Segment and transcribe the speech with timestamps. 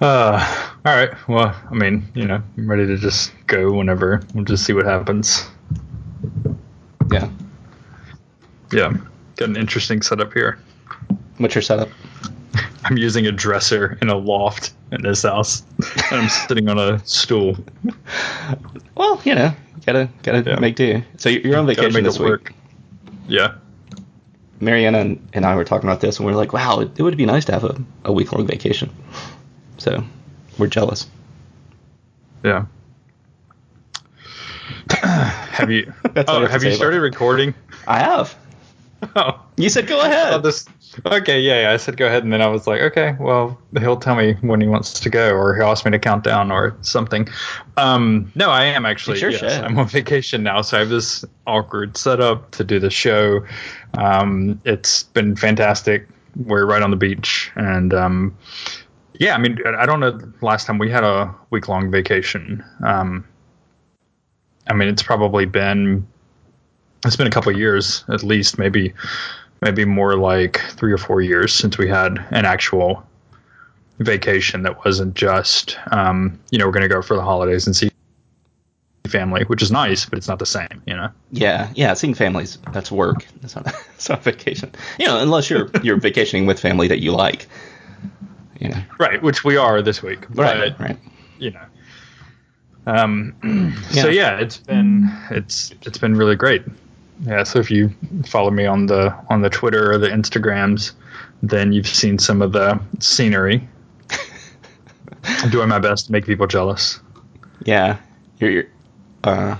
[0.00, 1.10] Uh, all right.
[1.28, 4.22] Well, I mean, you know, I'm ready to just go whenever.
[4.34, 5.46] We'll just see what happens.
[7.12, 7.28] Yeah.
[8.72, 8.94] Yeah.
[9.36, 10.58] Got an interesting setup here.
[11.38, 11.90] What's your setup?
[12.84, 15.62] I'm using a dresser in a loft in this house,
[16.10, 17.56] and I'm sitting on a stool.
[18.96, 19.52] Well, you know,
[19.86, 20.58] gotta gotta Yeah.
[20.60, 21.02] make do.
[21.18, 22.28] So you're on vacation this week.
[22.28, 22.52] work.
[23.28, 23.54] Yeah.
[24.60, 27.16] Mariana and, I were talking about this, and we are like, wow, it, it would
[27.16, 28.90] be nice to have a, a week long vacation.
[29.80, 30.04] So
[30.58, 31.06] we're jealous.
[32.44, 32.66] Yeah.
[34.90, 35.92] have you?
[36.12, 37.54] That's oh, have have you started recording?
[37.88, 38.36] I have.
[39.16, 39.40] Oh.
[39.56, 40.42] You said go Oh, ahead.
[40.42, 40.66] this.
[41.06, 41.72] Okay, yeah, yeah.
[41.72, 44.60] I said go ahead, and then I was like, okay, well, he'll tell me when
[44.60, 47.26] he wants to go, or he'll ask me to count down, or something.
[47.78, 49.18] Um, no, I am actually.
[49.18, 49.42] Sure yes.
[49.58, 53.46] I'm on vacation now, so I have this awkward setup to do the show.
[53.96, 56.06] Um, it's been fantastic.
[56.36, 58.36] We're right on the beach, and um,
[59.14, 60.18] yeah, I mean, I don't know.
[60.40, 62.64] Last time we had a week long vacation.
[62.84, 63.26] Um,
[64.66, 66.06] I mean, it's probably been
[67.04, 68.94] it's been a couple years at least, maybe
[69.62, 73.06] maybe more like three or four years since we had an actual
[73.98, 77.76] vacation that wasn't just um, you know we're going to go for the holidays and
[77.76, 77.90] see
[79.10, 81.10] family, which is nice, but it's not the same, you know.
[81.32, 81.94] Yeah, yeah.
[81.94, 83.26] Seeing families, that's work.
[83.40, 84.72] That's not, that's not vacation.
[84.98, 87.48] You know, unless you're you're vacationing with family that you like.
[88.60, 88.82] You know.
[88.98, 90.26] Right, which we are this week.
[90.30, 90.96] But, right.
[91.38, 91.64] you know.
[92.86, 93.34] Um,
[93.90, 94.36] so Yeah.
[94.36, 96.62] yeah, it's been it's it's been really great.
[97.22, 97.90] Yeah, so if you
[98.26, 100.92] follow me on the on the Twitter or the Instagrams,
[101.42, 103.68] then you've seen some of the scenery.
[105.24, 107.00] I'm doing my best to make people jealous.
[107.64, 107.98] Yeah.
[108.38, 108.64] You're, you're
[109.24, 109.56] uh.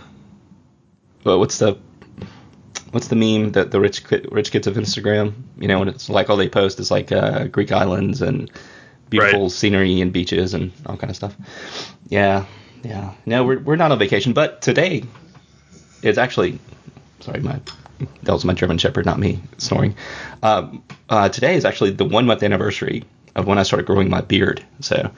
[1.25, 1.79] Well, what's the
[2.93, 5.35] what's the meme that the rich rich kids of Instagram?
[5.59, 8.51] You know, when it's like all they post is like uh, Greek islands and
[9.11, 9.51] beautiful Right.
[9.53, 11.37] scenery and beaches and all kind of stuff.
[12.09, 12.47] Yeah,
[12.83, 13.13] yeah.
[13.27, 15.03] No, we're we're not on vacation, but today
[16.03, 16.59] is actually
[17.21, 17.61] sorry, my
[18.23, 19.95] that was my German Shepherd, not me snoring.
[20.43, 23.05] Um, uh, today is actually the one month anniversary
[23.37, 24.65] of when I started growing my beard.
[24.81, 25.11] So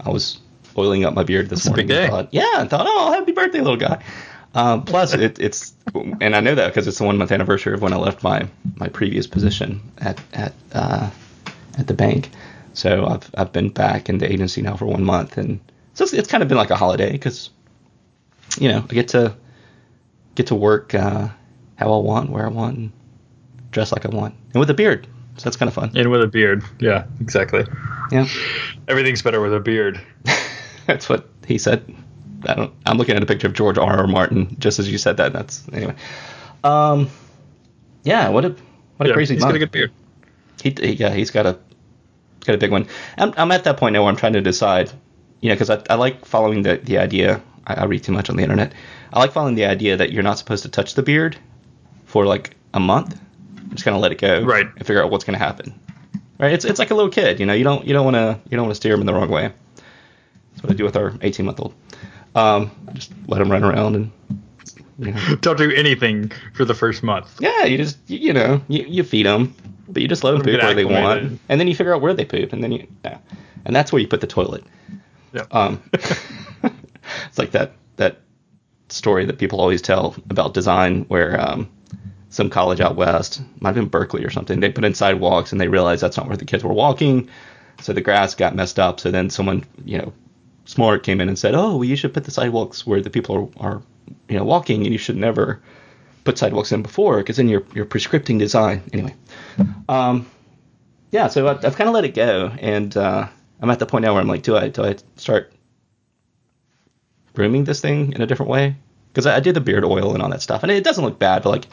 [0.00, 0.38] I was
[0.76, 1.86] oiling up my beard this That's morning.
[1.86, 2.10] big and day.
[2.10, 4.02] Thought, yeah, I thought, oh, happy birthday, little guy.
[4.56, 5.74] Um, plus, it, it's
[6.20, 8.48] and I know that because it's the one month anniversary of when I left my
[8.76, 11.10] my previous position at at uh,
[11.78, 12.30] at the bank.
[12.74, 15.60] So I've I've been back in the agency now for one month, and
[15.94, 17.50] so it's, it's kind of been like a holiday because
[18.58, 19.34] you know I get to
[20.34, 21.28] get to work uh,
[21.76, 22.92] how I want, where I want, and
[23.70, 25.06] dress like I want, and with a beard.
[25.36, 25.90] So that's kind of fun.
[25.96, 26.62] And with a beard.
[26.78, 27.64] Yeah, exactly.
[28.12, 28.26] Yeah,
[28.86, 30.00] Everything's better with a beard.
[30.86, 31.82] that's what he said.
[32.48, 32.72] I don't.
[32.86, 33.98] I'm looking at a picture of George R.
[34.00, 34.06] R.
[34.06, 35.32] Martin just as you said that.
[35.32, 35.94] That's anyway.
[36.62, 37.08] Um,
[38.04, 38.28] yeah.
[38.28, 38.54] What a
[38.96, 39.52] what a Yeah, crazy he's month.
[39.52, 39.92] got a good beard.
[40.62, 41.58] He, he yeah, he's got a
[42.46, 42.86] got a big one.
[43.18, 44.90] I'm I'm at that point now where I'm trying to decide,
[45.40, 47.40] you know, because I, I like following the the idea.
[47.66, 48.72] I, I read too much on the internet.
[49.12, 51.36] I like following the idea that you're not supposed to touch the beard
[52.04, 53.18] for like a month.
[53.70, 54.66] Just kind of let it go, Right.
[54.76, 55.78] and figure out what's going to happen.
[56.38, 56.52] Right?
[56.52, 57.54] It's it's like a little kid, you know.
[57.54, 59.30] You don't you don't want to you don't want to steer him in the wrong
[59.30, 59.50] way.
[60.52, 61.74] That's what I do with our 18 month old.
[62.34, 64.10] Um, just let him run around and
[64.98, 65.36] you know.
[65.40, 67.40] Don't do anything for the first month.
[67.40, 69.54] Yeah, you just you, you know you, you feed them,
[69.88, 72.14] but you just let them poop where they want, and then you figure out where
[72.14, 73.18] they poop, and then you yeah.
[73.64, 74.64] and that's where you put the toilet.
[75.32, 75.46] Yeah.
[75.50, 78.20] Um, it's like that that
[78.88, 81.68] story that people always tell about design, where um,
[82.30, 85.60] some college out west, might have been Berkeley or something, they put in sidewalks and
[85.60, 87.28] they realized that's not where the kids were walking,
[87.80, 89.00] so the grass got messed up.
[89.00, 90.12] So then someone you know
[90.64, 93.52] smart came in and said, oh, well, you should put the sidewalks where the people
[93.60, 93.82] are, are
[94.28, 95.60] you know walking, and you should never
[96.24, 99.14] put sidewalks in before because then you're you're prescripting design anyway.
[99.88, 100.26] Um,
[101.10, 103.28] yeah, so I've, I've kind of let it go, and uh,
[103.60, 105.52] I'm at the point now where I'm like, do I do I start
[107.34, 108.76] grooming this thing in a different way?
[109.12, 111.18] Because I, I did the beard oil and all that stuff, and it doesn't look
[111.18, 111.42] bad.
[111.42, 111.66] But like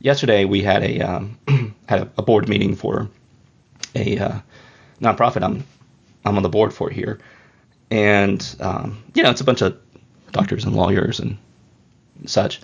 [0.00, 1.38] yesterday, we had a um,
[1.88, 3.08] had a, board meeting for
[3.94, 4.38] a uh,
[5.00, 5.64] nonprofit I'm
[6.24, 7.20] I'm on the board for here,
[7.90, 9.78] and um, you know it's a bunch of
[10.32, 11.36] doctors and lawyers and
[12.26, 12.60] such,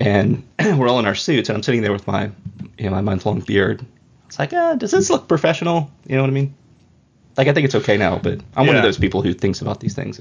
[0.00, 0.42] and
[0.76, 2.30] we're all in our suits, and I'm sitting there with my
[2.78, 3.84] you know my month long beard.
[4.26, 5.90] It's like, uh, does this look professional?
[6.06, 6.54] You know what I mean?
[7.36, 9.80] Like I think it's okay now, but I'm one of those people who thinks about
[9.80, 10.20] these things,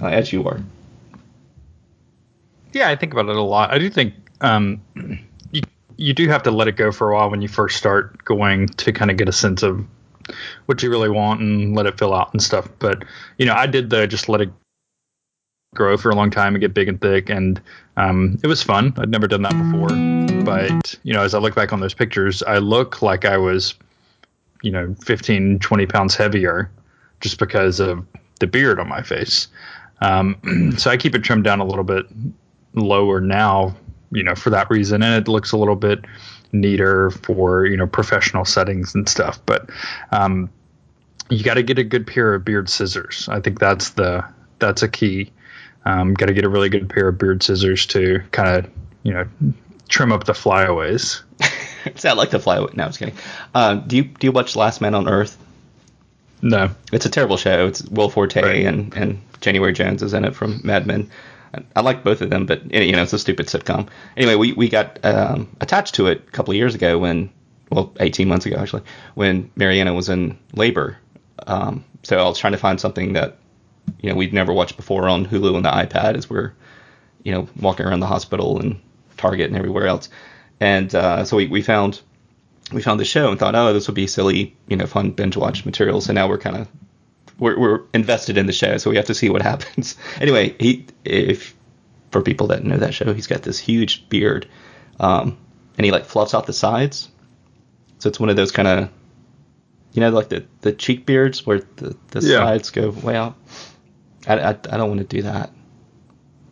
[0.00, 0.60] uh, as you are.
[2.72, 3.72] Yeah, I think about it a lot.
[3.72, 4.80] I do think um,
[5.52, 5.62] you
[5.96, 8.68] you do have to let it go for a while when you first start going
[8.68, 9.84] to kind of get a sense of
[10.66, 12.68] what you really want and let it fill out and stuff.
[12.78, 13.04] But
[13.38, 14.50] you know, I did the just let it
[15.74, 17.60] grow for a long time and get big and thick, and
[17.96, 18.92] um, it was fun.
[18.98, 22.42] I'd never done that before, but you know, as I look back on those pictures,
[22.42, 23.74] I look like I was,
[24.62, 26.70] you know, 15, 20 pounds heavier
[27.20, 28.04] just because of
[28.40, 29.48] the beard on my face.
[30.00, 32.06] Um, so I keep it trimmed down a little bit
[32.74, 33.76] lower now,
[34.10, 36.04] you know, for that reason, and it looks a little bit
[36.52, 39.38] neater for you know professional settings and stuff.
[39.46, 39.70] But
[40.10, 40.50] um,
[41.28, 43.28] you got to get a good pair of beard scissors.
[43.30, 44.24] I think that's the
[44.58, 45.30] that's a key.
[45.84, 48.70] Um, got to get a really good pair of beard scissors to kind of
[49.02, 49.26] you know
[49.88, 51.22] trim up the flyaways.
[51.96, 52.72] Sound like the flyaway.
[52.74, 53.16] No, I was kidding.
[53.54, 55.36] Uh, do you do you watch Last Man on Earth?
[56.42, 57.66] No, it's a terrible show.
[57.66, 58.66] It's Will Forte right.
[58.66, 61.10] and and January Jones is in it from Mad Men.
[61.74, 63.88] I like both of them, but you know it's a stupid sitcom.
[64.16, 67.30] Anyway, we we got um, attached to it a couple of years ago when,
[67.70, 68.82] well, 18 months ago actually,
[69.14, 70.96] when Mariana was in labor.
[71.46, 73.38] Um, so I was trying to find something that
[74.00, 76.52] you know we'd never watched before on Hulu and the iPad as we're
[77.22, 78.80] you know walking around the hospital and
[79.16, 80.08] Target and everywhere else.
[80.60, 82.00] And uh, so we, we found
[82.72, 85.36] we found the show and thought, oh, this would be silly, you know, fun binge
[85.36, 86.00] watch material.
[86.00, 86.68] So now we're kind of
[87.38, 89.96] we're, we're invested in the show, so we have to see what happens.
[90.20, 91.54] anyway, he if
[92.10, 94.48] for people that know that show, he's got this huge beard,
[94.98, 95.36] um,
[95.76, 97.08] and he like fluffs out the sides.
[97.98, 98.90] So it's one of those kind of,
[99.92, 102.38] you know, like the the cheek beards where the the yeah.
[102.38, 103.36] sides go way out.
[104.26, 105.50] I, I, I don't want to do that,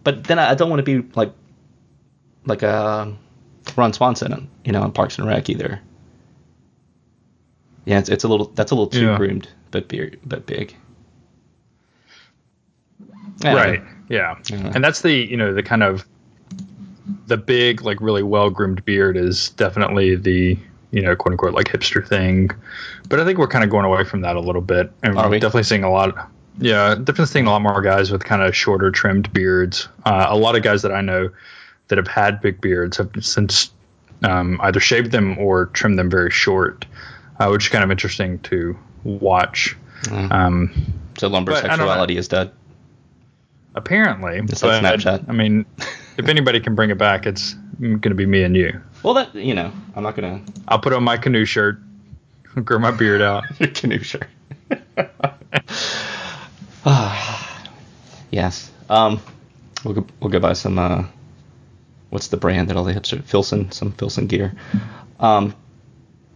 [0.05, 1.33] but then I, I don't want to be like
[2.47, 3.13] like a uh,
[3.77, 5.81] Ron Swanson, you know, in Parks and Rec either.
[7.85, 9.17] Yeah, it's, it's a little that's a little too yeah.
[9.17, 10.75] groomed, but beard, but big.
[13.45, 13.83] right.
[14.09, 14.37] Yeah.
[14.47, 14.73] yeah.
[14.75, 16.07] And that's the you know the kind of
[17.27, 20.59] the big like really well groomed beard is definitely the
[20.91, 22.51] you know quote unquote like hipster thing,
[23.09, 25.25] but I think we're kind of going away from that a little bit, and Are
[25.25, 25.39] we're we?
[25.39, 26.31] definitely seeing a lot.
[26.59, 29.89] Yeah, definitely seeing a lot more guys with kind of shorter trimmed beards.
[30.05, 31.31] Uh, a lot of guys that I know
[31.89, 33.71] that have had big beards have since
[34.23, 36.85] um, either shaved them or trimmed them very short,
[37.39, 39.77] uh, which is kind of interesting to watch.
[40.05, 40.33] Mm.
[40.33, 42.53] Um, so lumber sexuality is dead.
[43.75, 45.29] Apparently, it's like Snapchat.
[45.29, 45.65] I mean,
[46.17, 48.81] if anybody can bring it back, it's going to be me and you.
[49.03, 50.43] Well, that you know, I'm not gonna.
[50.67, 51.79] I'll put on my canoe shirt,
[52.65, 53.45] grow my beard out.
[53.61, 54.27] Your canoe shirt.
[58.31, 58.71] Yes.
[58.89, 59.21] Um,
[59.85, 61.05] we'll go, we'll go buy some uh,
[62.11, 64.55] what's the brand that all the hipster Filson some Filson gear.
[65.21, 65.55] Um,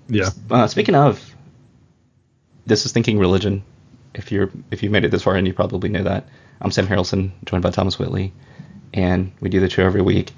[0.09, 0.31] yeah.
[0.51, 1.35] Uh, speaking of,
[2.67, 3.63] this is thinking religion.
[4.15, 6.27] If you're if you made it this far and you probably know that.
[6.61, 8.33] I'm Sam Harrelson, joined by Thomas Whitley,
[8.95, 10.33] and we do the show every week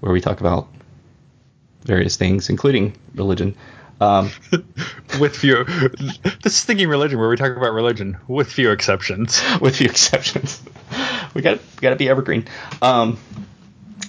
[0.00, 0.66] where we talk about
[1.82, 3.54] various things, including religion.
[4.00, 4.30] Um,
[5.20, 9.42] with few, this is thinking religion, where we talk about religion with few exceptions.
[9.60, 10.62] with few exceptions,
[11.34, 12.46] we got got to be evergreen.
[12.80, 13.18] Um,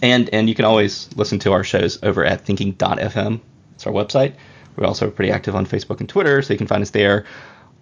[0.02, 3.40] and and you can always listen to our shows over at thinking.fm.
[3.76, 4.36] It's our website.
[4.76, 7.26] We're also pretty active on Facebook and Twitter, so you can find us there.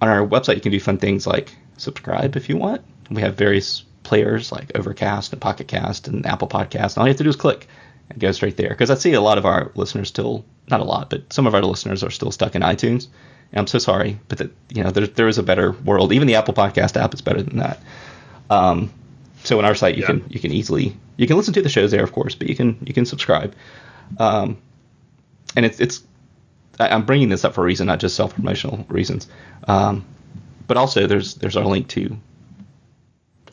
[0.01, 2.81] On our website, you can do fun things like subscribe if you want.
[3.09, 6.93] We have various players like Overcast and Pocket Cast and Apple Podcast.
[6.93, 7.67] And All you have to do is click
[8.09, 8.69] and go straight there.
[8.69, 11.55] Because I see a lot of our listeners still, not a lot, but some of
[11.55, 13.07] our listeners are still stuck in iTunes.
[13.51, 16.11] And I'm so sorry, but that you know there there is a better world.
[16.11, 17.81] Even the Apple Podcast app is better than that.
[18.49, 18.91] Um,
[19.43, 20.07] so on our site, you yeah.
[20.07, 22.55] can you can easily you can listen to the shows there, of course, but you
[22.55, 23.55] can you can subscribe.
[24.19, 24.57] Um,
[25.55, 26.03] and it's it's
[26.79, 29.27] I, am bringing this up for a reason, not just self promotional reasons.
[29.67, 30.05] Um,
[30.67, 32.17] but also there's there's our link to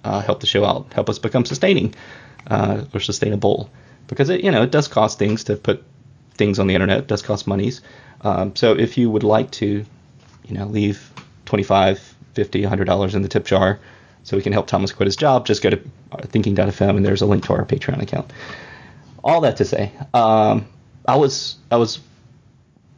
[0.05, 1.95] uh, help the show out, help us become sustaining
[2.49, 3.71] uh, or sustainable,
[4.07, 5.83] because it you know it does cost things to put
[6.35, 6.99] things on the internet.
[6.99, 7.81] It does cost monies.
[8.23, 9.85] Um, so if you would like to,
[10.45, 11.13] you know, leave
[11.47, 13.79] 25 50 100 dollars in the tip jar
[14.25, 15.81] so we can help Thomas quit his job, just go to
[16.23, 18.33] thinking.fm and there's a link to our Patreon account.
[19.23, 20.67] All that to say, um,
[21.07, 22.01] I was I was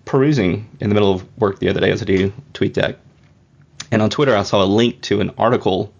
[0.04, 2.96] perusing in the middle of work the other day as I do TweetDeck,
[3.90, 5.92] and on Twitter I saw a link to an article.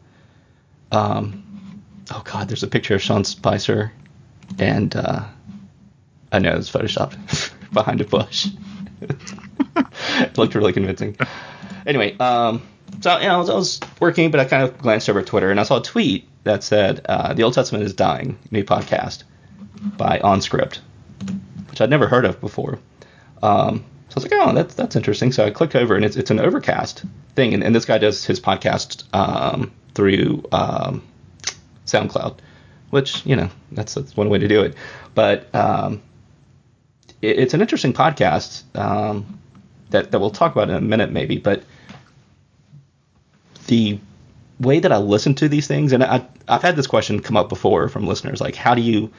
[0.92, 1.82] Um,
[2.12, 3.92] oh God, there's a picture of Sean Spicer,
[4.58, 5.24] and uh,
[6.32, 8.48] I know it's photoshopped behind a bush.
[9.00, 11.16] it looked really convincing.
[11.86, 12.62] Anyway, um,
[13.00, 15.50] so you know, I was, I was, working, but I kind of glanced over Twitter
[15.50, 19.24] and I saw a tweet that said, uh, "The Old Testament is dying." New podcast
[19.96, 20.78] by OnScript,
[21.70, 22.78] which I'd never heard of before.
[23.42, 26.16] Um, so I was like, "Oh, that's that's interesting." So I clicked over and it's
[26.16, 31.02] it's an Overcast thing, and, and this guy does his podcast um, through um,
[31.86, 32.38] SoundCloud,
[32.90, 34.74] which you know that's that's one way to do it.
[35.14, 36.02] But um,
[37.22, 39.38] it, it's an interesting podcast um,
[39.90, 41.62] that that we'll talk about in a minute, maybe, but
[43.66, 43.98] the
[44.60, 47.48] way that I listen to these things, and I, I've had this question come up
[47.48, 49.12] before from listeners, like, how do you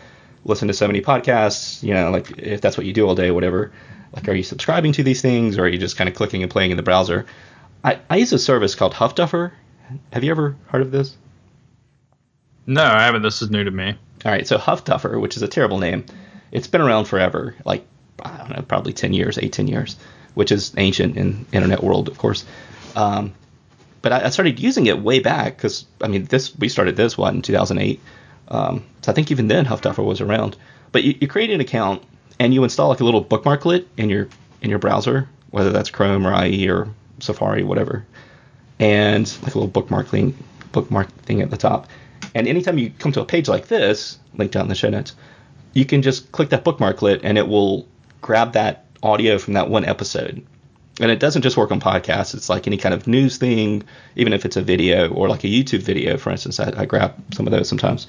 [0.45, 1.83] listen to so many podcasts?
[1.83, 3.71] You know, like if that's what you do all day, whatever.
[4.13, 6.51] Like, are you subscribing to these things, or are you just kind of clicking and
[6.51, 7.25] playing in the browser?
[7.83, 9.51] I, I use a service called Huffduffer.
[10.13, 11.15] Have you ever heard of this?
[12.67, 13.21] No, I haven't.
[13.21, 13.95] This is new to me.
[14.25, 16.05] All right, so Huffduffer, which is a terrible name,
[16.51, 17.85] it's been around forever, like
[18.23, 19.95] I don't know, probably 10 years, 8, 10 years,
[20.33, 22.45] which is ancient in internet world, of course.
[22.95, 23.33] Um,
[24.01, 27.17] but I, I, started using it way back because I mean, this we started this
[27.17, 28.01] one in 2008,
[28.49, 30.57] um, so I think even then Huffduffer was around.
[30.91, 32.03] But you, you create an account
[32.39, 34.27] and you install like a little bookmarklet in your
[34.61, 36.87] in your browser, whether that's Chrome or IE or
[37.19, 38.05] Safari, whatever,
[38.79, 40.35] and like a little bookmark thing,
[40.71, 41.87] bookmark thing at the top.
[42.35, 45.15] And anytime you come to a page like this, linked down in the show notes,
[45.73, 47.87] you can just click that bookmarklet and it will
[48.21, 50.45] grab that audio from that one episode.
[50.99, 52.33] And it doesn't just work on podcasts.
[52.33, 53.83] It's like any kind of news thing,
[54.15, 56.59] even if it's a video or like a YouTube video, for instance.
[56.59, 58.07] I, I grab some of those sometimes.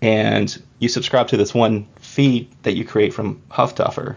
[0.00, 4.16] And you subscribe to this one feed that you create from Huffduffer.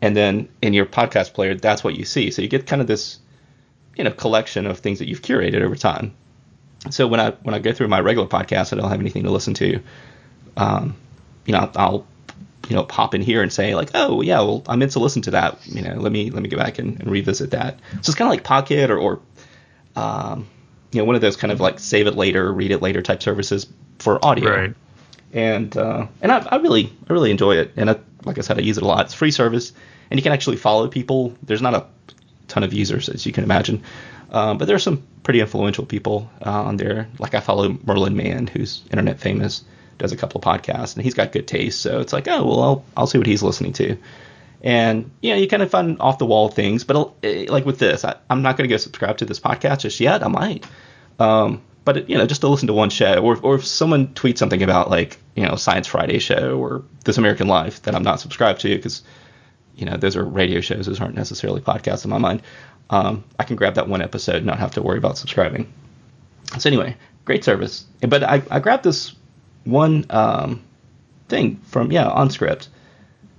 [0.00, 2.30] And then in your podcast player, that's what you see.
[2.30, 3.18] So you get kind of this,
[3.96, 6.14] you know, collection of things that you've curated over time.
[6.88, 9.30] So when I when I go through my regular podcast, I don't have anything to
[9.30, 9.80] listen to.
[10.56, 10.96] Um,
[11.44, 12.06] you know, I'll
[12.68, 15.22] you know pop in here and say like, oh yeah, well I meant to listen
[15.22, 15.58] to that.
[15.66, 17.78] You know, let me let me go back and, and revisit that.
[17.92, 19.20] So it's kind of like Pocket or, or
[19.94, 20.46] um,
[20.92, 23.22] you know one of those kind of like save it later, read it later type
[23.22, 23.66] services
[23.98, 24.50] for audio.
[24.50, 24.74] Right.
[25.32, 27.72] And uh, and I, I really I really enjoy it.
[27.76, 29.04] And I, like I said, I use it a lot.
[29.04, 29.72] It's free service,
[30.10, 31.36] and you can actually follow people.
[31.42, 31.86] There's not a
[32.48, 33.82] ton of users as you can imagine,
[34.30, 37.06] um, but there's some pretty influential people uh, on there.
[37.20, 39.62] Like I follow Merlin Mann, who's internet famous
[39.96, 41.80] does a couple of podcasts, and he's got good taste.
[41.82, 43.96] So it's like, oh well, I'll I'll see what he's listening to.
[44.60, 47.78] And you know, you kind of find off the wall things, but eh, like with
[47.78, 50.24] this, I, am not going to go subscribe to this podcast just yet.
[50.24, 50.66] I might,
[51.20, 54.38] um, but you know, just to listen to one show, or or if someone tweets
[54.38, 58.18] something about like you know Science Friday show or This American Life that I'm not
[58.18, 59.04] subscribed to because
[59.76, 62.42] you know those are radio shows, those aren't necessarily podcasts in my mind.
[62.90, 65.72] Um, I can grab that one episode, and not have to worry about subscribing.
[66.58, 67.86] So anyway, great service.
[68.00, 69.14] But I, I grabbed this
[69.64, 70.62] one um,
[71.28, 72.68] thing from yeah OnScript,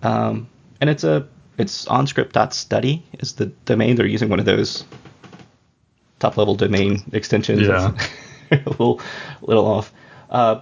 [0.03, 1.27] um, and it's a
[1.57, 3.95] it's onscript.study is the domain.
[3.95, 4.85] They're using one of those
[6.19, 7.67] top level domain extensions.
[7.67, 7.91] Yeah.
[8.51, 9.01] a little
[9.41, 9.93] little off.
[10.29, 10.61] Uh,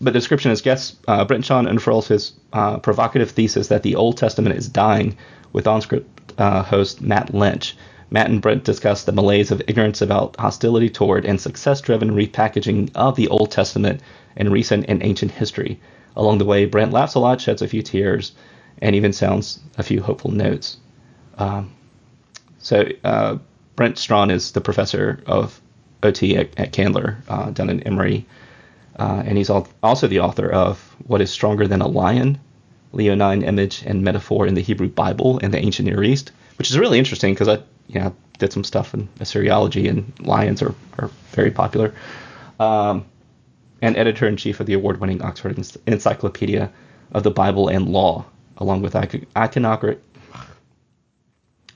[0.00, 3.96] but the description is guest uh, Brent Strawn unfurls his uh, provocative thesis that the
[3.96, 5.16] Old Testament is dying
[5.52, 6.06] with OnScript
[6.38, 7.76] uh, host Matt Lynch.
[8.10, 12.90] Matt and Brent discuss the malaise of ignorance about hostility toward and success driven repackaging
[12.94, 14.00] of the Old Testament
[14.36, 15.78] in recent and ancient history.
[16.16, 18.32] Along the way, Brent laughs a lot, sheds a few tears,
[18.82, 20.78] and even sounds a few hopeful notes.
[21.38, 21.72] Um,
[22.58, 23.38] so, uh,
[23.76, 25.60] Brent Strawn is the professor of
[26.02, 28.26] OT at, at Candler uh, down in Emory,
[28.98, 32.38] uh, and he's also the author of What is Stronger Than a Lion?
[32.92, 36.78] Leonine Image and Metaphor in the Hebrew Bible and the Ancient Near East, which is
[36.78, 37.54] really interesting because I
[37.86, 41.94] you know, did some stuff in Assyriology, and lions are, are very popular.
[42.58, 43.06] Um,
[43.80, 46.70] and editor in chief of the award winning Oxford Encyclopedia
[47.12, 48.26] of the Bible and Law,
[48.58, 50.00] along with iconographic.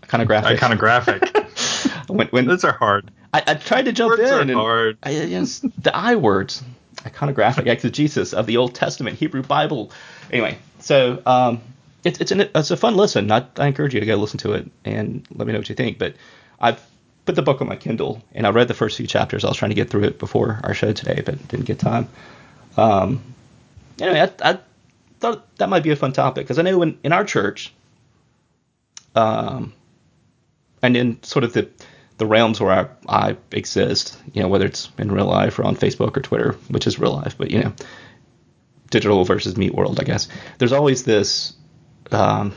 [0.03, 0.59] Iconographic.
[0.59, 2.09] Iconographic.
[2.11, 3.11] when, when, Those are hard.
[3.33, 4.37] I, I tried to jump words in.
[4.37, 4.99] Are and hard.
[5.03, 6.63] I, the I words.
[6.97, 9.93] Iconographic exegesis of the Old Testament Hebrew Bible.
[10.31, 11.63] Anyway, so um,
[12.05, 13.31] it's it's, an, it's a fun listen.
[13.33, 15.75] I, I encourage you to go listen to it and let me know what you
[15.75, 15.99] think.
[15.99, 16.15] But
[16.61, 16.85] I've
[17.25, 19.45] put the book on my Kindle and I read the first few chapters.
[19.45, 22.09] I was trying to get through it before our show today, but didn't get time.
[22.77, 23.23] Um,
[24.01, 24.59] anyway, I, I
[25.21, 27.73] thought that might be a fun topic because I know in, in our church,
[29.15, 29.73] um,
[30.83, 31.71] and in sort of the
[32.17, 32.71] the realms where
[33.09, 36.53] I, I exist, you know, whether it's in real life or on Facebook or Twitter,
[36.69, 37.73] which is real life, but you know,
[38.91, 40.29] digital versus meat world, I guess.
[40.59, 41.55] There's always this
[42.13, 42.55] um,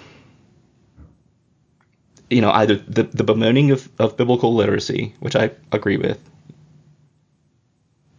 [2.29, 6.19] you know, either the, the bemoaning of, of biblical literacy, which I agree with,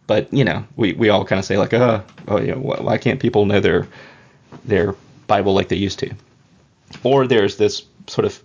[0.07, 2.97] but you know, we, we all kind of say like, uh, oh, you know, why
[2.97, 3.87] can't people know their
[4.65, 4.95] their
[5.27, 6.11] Bible like they used to?
[7.03, 8.41] Or there's this sort of,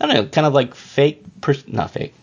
[0.00, 1.22] I don't know, kind of like fake,
[1.66, 2.14] not fake.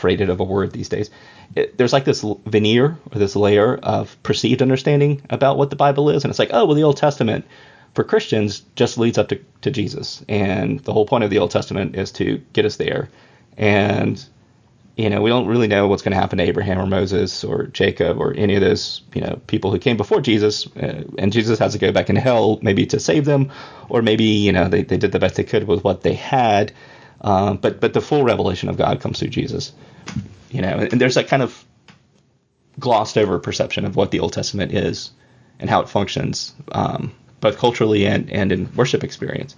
[0.00, 1.10] Freighted of a word these days.
[1.54, 6.10] It, there's like this veneer or this layer of perceived understanding about what the Bible
[6.10, 7.44] is, and it's like, oh, well, the Old Testament
[7.94, 11.50] for Christians just leads up to, to Jesus, and the whole point of the Old
[11.50, 13.10] Testament is to get us there,
[13.56, 14.24] and
[14.96, 17.68] you know, we don't really know what's going to happen to Abraham or Moses or
[17.68, 21.58] Jacob or any of those, you know, people who came before Jesus, uh, and Jesus
[21.58, 23.50] has to go back into hell maybe to save them,
[23.88, 26.72] or maybe you know they, they did the best they could with what they had,
[27.20, 29.72] uh, but but the full revelation of God comes through Jesus
[30.50, 31.64] you know, and there's that kind of
[32.78, 35.12] glossed over perception of what the Old Testament is
[35.60, 39.54] and how it functions, um, both culturally and, and in worship experience.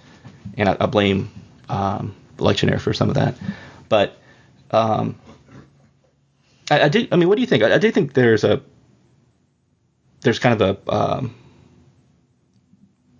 [0.58, 1.30] And I, I blame
[1.68, 3.34] um, lectionary for some of that.
[3.88, 4.18] But
[4.70, 5.16] Um,
[6.70, 7.06] I, I do.
[7.12, 7.62] I mean, what do you think?
[7.62, 8.62] I, I do think there's a
[10.22, 11.34] there's kind of a um,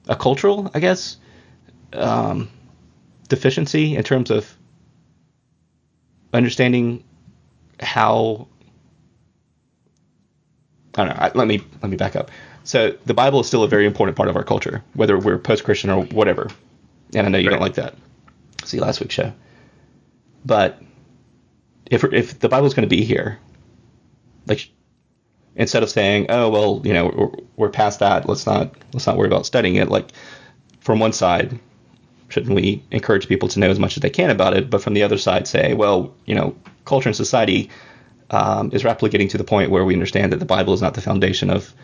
[0.09, 1.17] a cultural, I guess,
[1.93, 2.49] um,
[3.33, 4.55] deficiency in terms of
[6.35, 7.03] understanding
[7.81, 8.47] how
[10.95, 11.31] I don't know.
[11.35, 12.31] Let me let me back up.
[12.65, 15.91] So the Bible is still a very important part of our culture, whether we're post-Christian
[15.91, 16.49] or whatever.
[17.15, 17.55] And I know you right.
[17.55, 17.95] don't like that.
[18.65, 19.33] See last week's show.
[20.45, 20.81] But
[21.91, 23.39] if if the Bible's going to be here,
[24.47, 24.69] like
[25.57, 28.29] instead of saying, "Oh well, you know, we're, we're past that.
[28.29, 30.11] Let's not let's not worry about studying it." Like
[30.81, 31.59] from one side,
[32.33, 34.71] shouldn't we encourage people to know as much as they can about it?
[34.71, 37.71] But from the other side, say, well, you know, culture and society
[38.31, 40.95] um, is rapidly getting to the point where we understand that the Bible is not
[40.95, 41.75] the foundation of,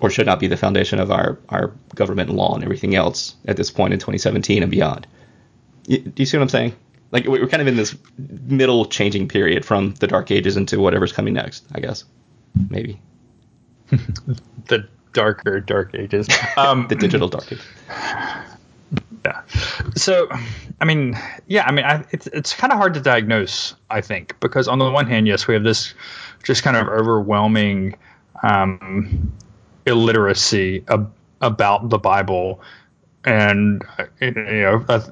[0.00, 3.36] or should not be the foundation of our, our government and law and everything else
[3.46, 5.06] at this point in 2017 and beyond.
[5.84, 6.74] do you see what I'm saying?
[7.10, 11.12] Like we're kind of in this middle changing period from the Dark Ages into whatever's
[11.12, 11.64] coming next.
[11.72, 12.04] I guess,
[12.70, 13.00] maybe.
[13.90, 16.28] the darker Dark Ages.
[16.56, 17.64] Um, the digital Dark Ages.
[19.24, 19.42] Yeah.
[19.96, 20.28] So,
[20.80, 24.38] I mean, yeah, I mean, I, it's it's kind of hard to diagnose, I think,
[24.40, 25.94] because on the one hand, yes, we have this
[26.42, 27.96] just kind of overwhelming
[28.42, 29.32] um,
[29.86, 32.60] illiteracy ab- about the Bible,
[33.24, 33.82] and
[34.20, 35.02] you know, a,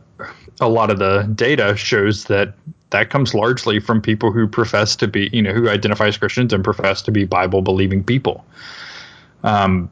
[0.61, 2.54] a lot of the data shows that
[2.90, 6.52] that comes largely from people who profess to be, you know, who identify as Christians
[6.52, 8.45] and profess to be Bible believing people.
[9.42, 9.90] Um,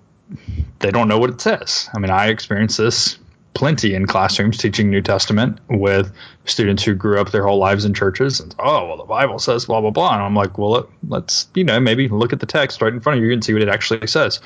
[0.80, 1.88] they don't know what it says.
[1.94, 3.18] I mean, I experienced this
[3.54, 6.12] plenty in classrooms teaching New Testament with
[6.44, 8.40] students who grew up their whole lives in churches.
[8.40, 11.48] And oh, well, the Bible says blah blah blah, and I'm like, well, let, us
[11.54, 13.62] you know maybe look at the text right in front of you and see what
[13.62, 14.40] it actually says.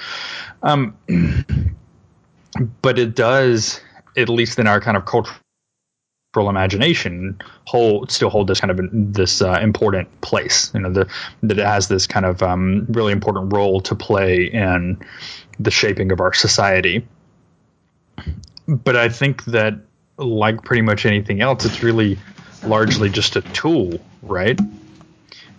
[0.62, 0.96] Um,
[2.82, 3.80] but it does,
[4.16, 5.38] at least in our kind of cultural
[6.36, 10.72] imagination, hold still hold this kind of this uh, important place.
[10.74, 11.10] You know, the,
[11.42, 14.98] that it has this kind of um, really important role to play in
[15.60, 17.06] the shaping of our society
[18.66, 19.74] but I think that
[20.16, 22.18] like pretty much anything else, it's really
[22.64, 24.58] largely just a tool, right?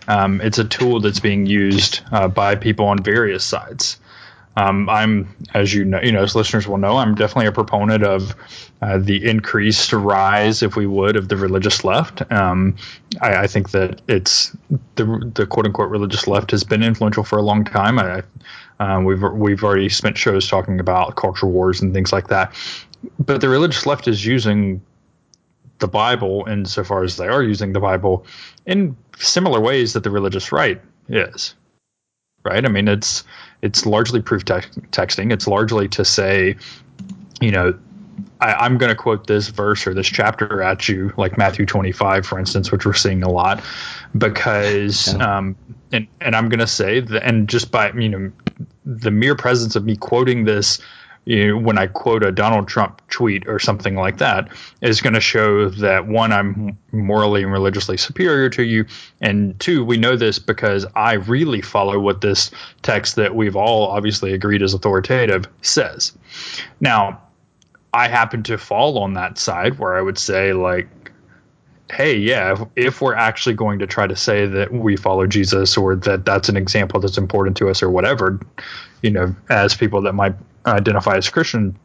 [0.08, 4.00] Um, it's a tool that's being used uh, by people on various sides.
[4.58, 8.04] Um, I'm, as you know, you know, as listeners will know, I'm definitely a proponent
[8.04, 8.36] of
[8.82, 12.32] uh, the increased rise, if we would, of the religious left.
[12.32, 12.78] Um,
[13.22, 14.56] I, I, think that it's
[14.96, 18.00] the the quote unquote religious left has been influential for a long time.
[18.00, 18.24] I,
[18.80, 22.54] uh, we've we've already spent shows talking about culture wars and things like that
[23.20, 24.82] but the religious left is using
[25.80, 28.26] the Bible insofar as they are using the Bible
[28.65, 31.56] in similar ways that the religious right is.
[32.44, 32.63] Right?
[32.63, 33.24] I mean, it's
[33.62, 35.34] it's largely proof te- texting.
[35.34, 36.58] It's largely to say,
[37.41, 37.78] you know,
[38.39, 42.26] I, am going to quote this verse or this chapter at you, like Matthew 25,
[42.26, 43.63] for instance, which we're seeing a lot,
[44.18, 45.56] because, um,
[45.91, 48.32] and and I'm going to say that, and just by you know,
[48.86, 50.80] the mere presence of me quoting this
[51.26, 54.50] you know, when I quote a Donald Trump tweet or something like that,
[54.82, 58.86] is going to show that one, I'm morally and religiously superior to you,
[59.20, 62.52] and two, we know this because I really follow what this
[62.84, 66.14] text that we've all obviously agreed is authoritative says.
[66.80, 67.22] Now,
[67.92, 70.90] I happen to fall on that side where I would say, like,
[71.92, 75.78] hey, yeah, if, if, we're actually going to try to say that we follow Jesus
[75.78, 78.40] or that that's an example that's important to us or whatever,
[79.02, 81.78] you know, as people that might identify as Christian,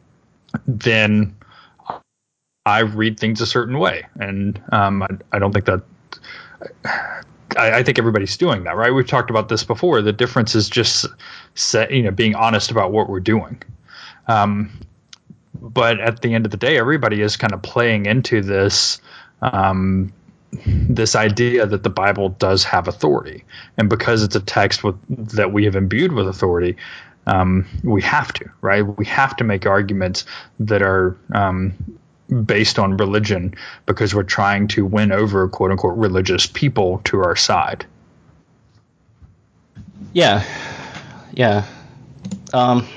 [0.67, 1.35] then
[2.65, 5.81] I read things a certain way, and um, I, I, don't think that.
[7.57, 8.93] I, I, think everybody's doing that, right?
[8.93, 10.01] We've talked about this before.
[10.01, 11.07] The difference is just,
[11.55, 13.61] set, you know, being honest about what we're doing.
[14.27, 14.71] Um,
[15.53, 19.01] but at the end of the day, everybody is kind of playing into this
[19.41, 20.13] um,
[20.53, 23.45] this idea that the Bible does have authority,
[23.77, 24.97] and because it's a text with,
[25.35, 26.75] that we have imbued with authority,
[27.27, 28.81] um, we have to, right?
[28.81, 30.25] We have to make arguments
[30.59, 31.73] that are um,
[32.45, 33.53] based on religion
[33.85, 37.85] because we're trying to win over quote unquote religious people to our side.
[40.13, 40.43] Yeah,
[41.33, 41.65] yeah.
[42.53, 42.87] Um,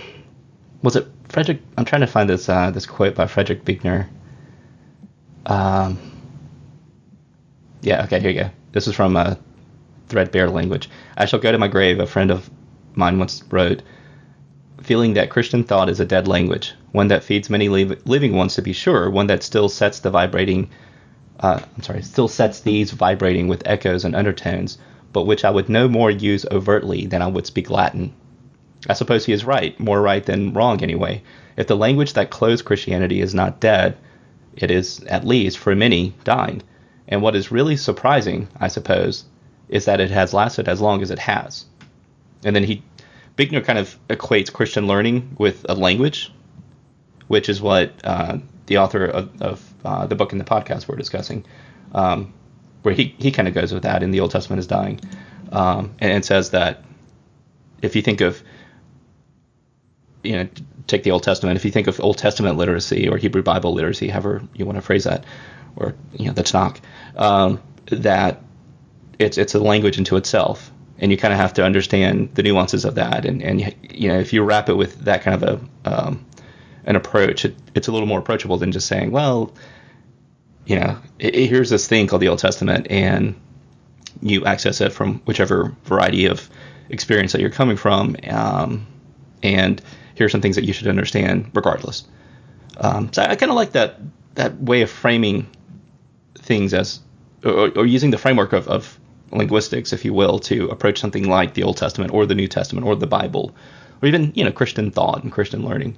[0.82, 1.60] was it Frederick?
[1.76, 4.08] I'm trying to find this uh, this quote by Frederick Buechner.
[5.46, 5.98] Um,
[7.82, 8.50] yeah, okay, here you go.
[8.72, 9.34] This is from uh,
[10.08, 10.88] Threadbare Language.
[11.16, 12.48] I shall go to my grave, a friend of
[12.94, 13.82] mine once wrote
[14.84, 18.62] feeling that Christian thought is a dead language, one that feeds many living ones to
[18.62, 20.70] be sure, one that still sets the vibrating,
[21.40, 24.78] uh, I'm sorry, still sets these vibrating with echoes and undertones,
[25.12, 28.12] but which I would no more use overtly than I would speak Latin.
[28.88, 31.22] I suppose he is right, more right than wrong anyway.
[31.56, 33.96] If the language that clothes Christianity is not dead,
[34.56, 36.62] it is, at least, for many, dying.
[37.08, 39.24] And what is really surprising, I suppose,
[39.68, 41.64] is that it has lasted as long as it has.
[42.44, 42.82] And then he,
[43.36, 46.32] Buechner kind of equates Christian learning with a language,
[47.28, 50.96] which is what uh, the author of, of uh, the book and the podcast we're
[50.96, 51.44] discussing,
[51.94, 52.32] um,
[52.82, 55.00] where he, he kind of goes with that in The Old Testament is Dying,
[55.52, 56.84] um, and, and says that
[57.82, 58.42] if you think of,
[60.22, 60.48] you know,
[60.86, 64.08] take the Old Testament, if you think of Old Testament literacy or Hebrew Bible literacy,
[64.08, 65.24] however you want to phrase that,
[65.76, 66.78] or you know, the Tanakh,
[67.16, 68.42] um, that
[69.18, 72.84] it's it's a language into itself, and you kind of have to understand the nuances
[72.84, 75.90] of that, and and you know, if you wrap it with that kind of a
[75.90, 76.24] um,
[76.84, 79.52] an approach, it, it's a little more approachable than just saying, well,
[80.66, 83.34] you know, it, it, here's this thing called the Old Testament, and
[84.20, 86.48] you access it from whichever variety of
[86.88, 88.86] experience that you're coming from, um,
[89.42, 89.82] and
[90.14, 92.04] here are some things that you should understand regardless.
[92.76, 94.00] Um, so I kind of like that
[94.34, 95.48] that way of framing
[96.34, 97.00] things as,
[97.44, 98.98] or, or using the framework of, of,
[99.30, 102.86] linguistics, if you will, to approach something like the Old Testament or the New Testament
[102.86, 103.54] or the Bible,
[104.02, 105.96] or even you know Christian thought and Christian learning.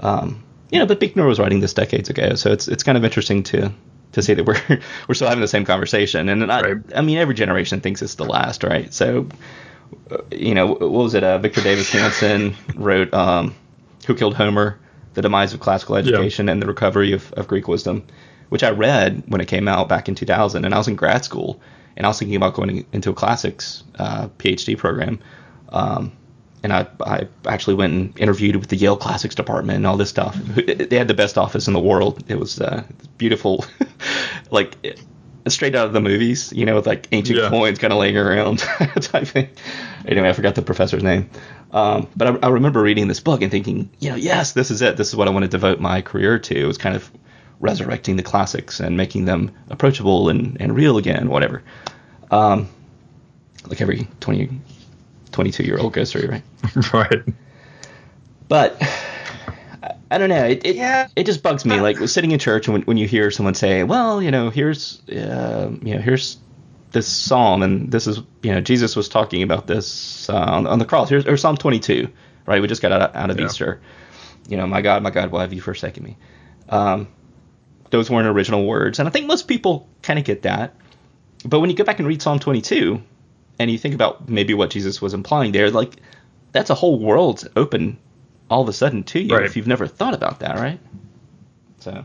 [0.00, 3.04] Um, you know, but Buechner was writing this decades ago, so it's it's kind of
[3.04, 3.72] interesting to
[4.12, 4.60] to see that we're
[5.08, 6.28] we're still having the same conversation.
[6.28, 6.76] And I, right.
[6.94, 8.92] I mean, every generation thinks it's the last, right?
[8.92, 9.28] So,
[10.10, 11.24] uh, you know, what was it?
[11.24, 13.54] Uh, Victor Davis Hanson wrote um,
[14.06, 14.78] "Who Killed Homer:
[15.14, 16.52] The Demise of Classical Education yeah.
[16.52, 18.06] and the Recovery of, of Greek Wisdom,"
[18.48, 21.24] which I read when it came out back in 2000, and I was in grad
[21.24, 21.60] school,
[21.98, 25.18] and I was thinking about going into a classics uh, PhD program.
[25.70, 26.12] Um,
[26.62, 30.08] and I, I actually went and interviewed with the Yale Classics department and all this
[30.08, 30.36] stuff.
[30.54, 32.22] They had the best office in the world.
[32.28, 32.84] It was uh,
[33.16, 33.64] beautiful,
[34.50, 34.76] like
[35.48, 37.48] straight out of the movies, you know, with like ancient yeah.
[37.48, 38.58] coins kind of laying around
[39.00, 39.48] type thing.
[40.06, 41.28] Anyway, I forgot the professor's name.
[41.72, 44.82] Um, but I, I, remember reading this book and thinking, you know, yes, this is
[44.82, 44.96] it.
[44.96, 46.56] This is what I want to devote my career to.
[46.56, 47.10] It was kind of
[47.60, 51.62] resurrecting the classics and making them approachable and, and real again, whatever.
[52.30, 52.68] Um,
[53.66, 54.60] like every 20
[55.32, 56.42] 22 year old goes through, right?
[56.92, 57.22] right.
[58.48, 58.82] But
[60.10, 60.44] I don't know.
[60.44, 61.08] It, it, yeah.
[61.16, 61.80] it just bugs me.
[61.80, 65.02] Like sitting in church and when, when you hear someone say, well, you know, here's,
[65.08, 66.38] uh, you know, here's
[66.92, 70.78] this psalm and this is, you know, Jesus was talking about this uh, on, on,
[70.78, 71.10] the cross.
[71.10, 72.08] Here's or Psalm 22,
[72.46, 72.62] right?
[72.62, 73.46] We just got out, out of yeah.
[73.46, 73.80] Easter.
[74.48, 76.16] You know, my God, my God, why have you forsaken me?
[76.70, 77.08] Um,
[77.90, 78.98] those weren't original words.
[78.98, 80.74] And I think most people kind of get that.
[81.44, 83.02] But when you go back and read Psalm 22,
[83.58, 85.96] and you think about maybe what Jesus was implying there, like
[86.52, 87.98] that's a whole world open
[88.50, 89.44] all of a sudden to you right.
[89.44, 90.80] if you've never thought about that, right?
[91.80, 92.04] So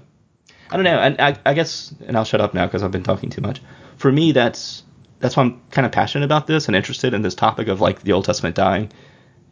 [0.69, 1.00] I don't know.
[1.00, 3.62] And I, I guess, and I'll shut up now because I've been talking too much.
[3.98, 4.84] For me, that's
[5.19, 8.02] that's why I'm kind of passionate about this and interested in this topic of like
[8.02, 8.91] the Old Testament dying,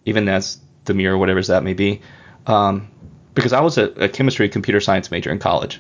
[0.06, 2.02] even as the mirror, whatever that may be.
[2.48, 2.90] Um,
[3.34, 5.80] because I was a, a chemistry computer science major in college,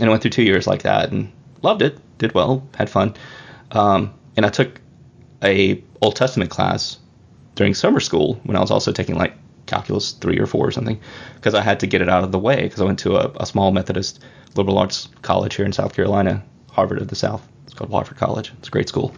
[0.00, 1.32] and I went through two years like that and
[1.62, 3.14] loved it, did well, had fun.
[3.72, 4.80] Um, and I took
[5.42, 6.98] a Old Testament class
[7.54, 9.34] during summer school when I was also taking like
[9.66, 11.00] calculus three or four or something
[11.34, 13.32] because I had to get it out of the way because I went to a,
[13.40, 14.22] a, small Methodist
[14.54, 17.46] liberal arts college here in South Carolina, Harvard of the South.
[17.64, 18.52] It's called Wofford College.
[18.58, 19.14] It's a great school.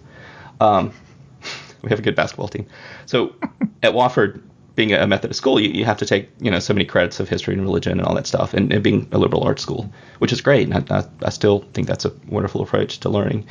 [0.60, 0.92] Um,
[1.82, 2.66] we have a good basketball team.
[3.06, 3.34] So
[3.82, 4.42] at Wofford,
[4.78, 7.28] being a Methodist school, you, you have to take you know so many credits of
[7.28, 10.32] history and religion and all that stuff, and, and being a liberal arts school, which
[10.32, 10.68] is great.
[10.68, 13.48] And I, I, I still think that's a wonderful approach to learning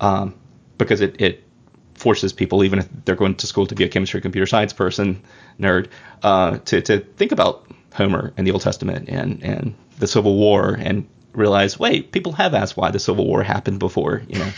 [0.00, 0.34] um,
[0.78, 1.44] because it, it
[1.92, 5.22] forces people, even if they're going to school to be a chemistry computer science person,
[5.60, 5.88] nerd,
[6.22, 10.74] uh, to, to think about Homer and the Old Testament and, and the Civil War
[10.80, 14.50] and realize, wait, people have asked why the Civil War happened before, you know,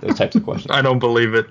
[0.00, 0.70] those types of questions.
[0.70, 1.46] I don't believe it.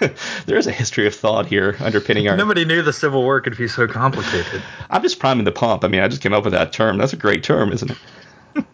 [0.46, 2.36] there is a history of thought here underpinning our.
[2.36, 4.62] Nobody knew the Civil War could be so complicated.
[4.90, 5.84] I'm just priming the pump.
[5.84, 6.98] I mean, I just came up with that term.
[6.98, 7.98] That's a great term, isn't it?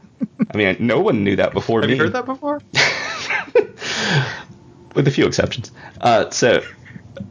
[0.53, 1.97] I mean, no one knew that before Have me.
[1.97, 2.61] Have you heard that before?
[4.95, 5.73] with a few exceptions.
[6.01, 6.63] Uh, so,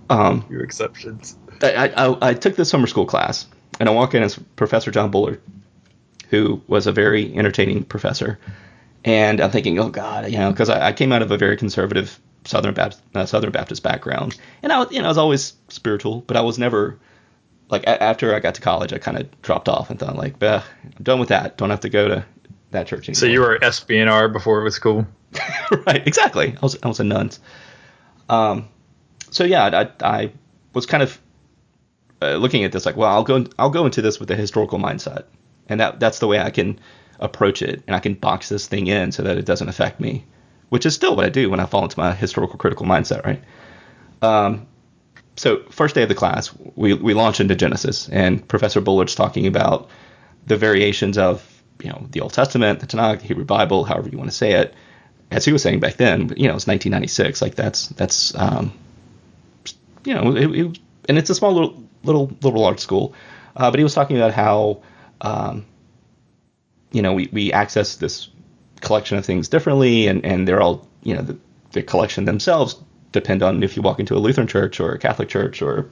[0.09, 1.37] um, few exceptions.
[1.61, 3.47] I, I, I, took this summer school class,
[3.79, 5.41] and I walk in as Professor John Bullard,
[6.29, 8.37] who was a very entertaining professor.
[9.05, 11.57] And I'm thinking, oh God, you know, because I, I, came out of a very
[11.57, 16.21] conservative Southern Baptist, uh, Southern Baptist background, and I, you know, I was always spiritual,
[16.21, 16.97] but I was never
[17.69, 20.41] like a, after I got to college, I kind of dropped off and thought like,
[20.41, 20.63] I'm
[21.01, 21.57] done with that.
[21.57, 22.25] Don't have to go to
[22.71, 23.19] that church anymore.
[23.19, 25.07] So you were SBNR before it was cool.
[25.87, 26.55] right, exactly.
[26.55, 27.39] I was I was a nones.
[28.29, 28.69] Um,
[29.31, 29.65] so yeah,
[30.01, 30.31] I, I
[30.73, 31.19] was kind of
[32.21, 34.79] uh, looking at this like, well, I'll go I'll go into this with a historical
[34.79, 35.25] mindset,
[35.67, 36.79] and that that's the way I can
[37.19, 40.25] approach it, and I can box this thing in so that it doesn't affect me,
[40.69, 43.43] which is still what I do when I fall into my historical critical mindset, right?
[44.21, 44.67] Um,
[45.35, 49.47] so first day of the class, we we launch into Genesis, and Professor Bullard's talking
[49.47, 49.89] about
[50.45, 54.17] the variations of you know the Old Testament, the Tanakh, the Hebrew Bible, however you
[54.17, 54.73] want to say it,
[55.31, 57.41] as he was saying back then, you know, it's 1996.
[57.41, 58.73] Like that's that's um,
[60.05, 63.13] you know, it, it, and it's a small little little liberal arts school,
[63.55, 64.81] uh, but he was talking about how
[65.21, 65.65] um,
[66.93, 68.29] you know we we access this
[68.79, 71.37] collection of things differently, and and they're all you know the,
[71.71, 72.77] the collection themselves
[73.11, 75.89] depend on if you walk into a Lutheran church or a Catholic church or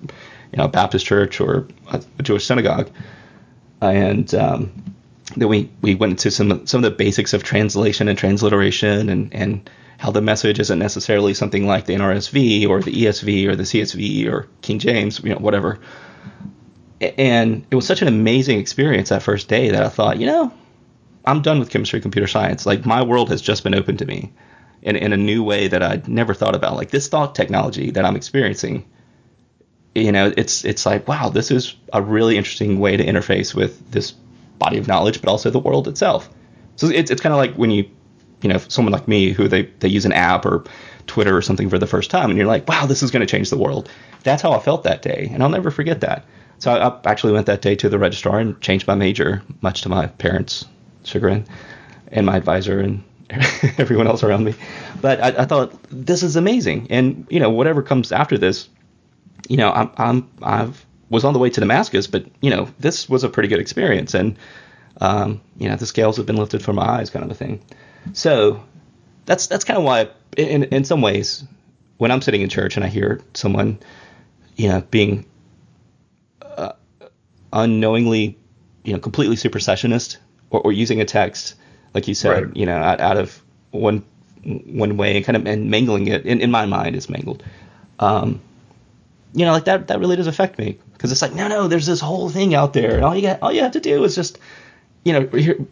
[0.51, 2.89] you know a Baptist church or a, Jewish synagogue,
[3.81, 4.71] and um,
[5.35, 9.33] then we we went into some some of the basics of translation and transliteration and
[9.33, 13.63] and how the message isn't necessarily something like the NRSV or the ESV or the
[13.63, 15.79] CSV or King James, you know, whatever.
[16.99, 20.51] And it was such an amazing experience that first day that I thought, you know,
[21.25, 22.65] I'm done with chemistry, computer science.
[22.65, 24.31] Like my world has just been opened to me
[24.81, 26.75] in, in a new way that I'd never thought about.
[26.75, 28.85] Like this thought technology that I'm experiencing,
[29.93, 33.91] you know, it's it's like wow, this is a really interesting way to interface with
[33.91, 34.13] this
[34.57, 36.29] body of knowledge, but also the world itself.
[36.75, 37.89] So it's it's kind of like when you,
[38.41, 40.63] you know, someone like me who they they use an app or
[41.07, 43.31] Twitter or something for the first time, and you're like, wow, this is going to
[43.31, 43.89] change the world.
[44.23, 46.25] That's how I felt that day, and I'll never forget that.
[46.59, 49.81] So I, I actually went that day to the registrar and changed my major, much
[49.81, 50.65] to my parents'
[51.03, 51.45] chagrin,
[52.11, 53.03] and my advisor and
[53.77, 54.53] everyone else around me.
[55.01, 58.69] But I, I, thought this is amazing, and you know whatever comes after this,
[59.47, 63.07] you know I'm I'm I've was on the way to Damascus, but you know this
[63.09, 64.37] was a pretty good experience, and
[64.99, 67.61] um, you know the scales have been lifted from my eyes, kind of a thing.
[68.13, 68.63] So
[69.25, 71.43] that's that's kind of why, in in some ways,
[71.97, 73.79] when I'm sitting in church and I hear someone,
[74.55, 75.25] you know, being
[76.41, 76.73] uh,
[77.53, 78.37] unknowingly,
[78.83, 80.17] you know, completely supersessionist
[80.51, 81.55] or, or using a text
[81.93, 82.55] like you said, right.
[82.55, 84.03] you know, out, out of one
[84.43, 87.43] one way and kind of and mangling it in, in my mind is mangled.
[87.99, 88.41] Um,
[89.33, 91.85] you know, like that that really does affect me because it's like no no, there's
[91.85, 94.15] this whole thing out there, and all you got all you have to do is
[94.15, 94.39] just
[95.03, 95.21] you know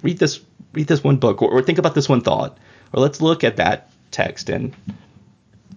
[0.02, 0.42] read this
[0.74, 2.58] read this one book or, or think about this one thought
[2.94, 4.74] or let's look at that text and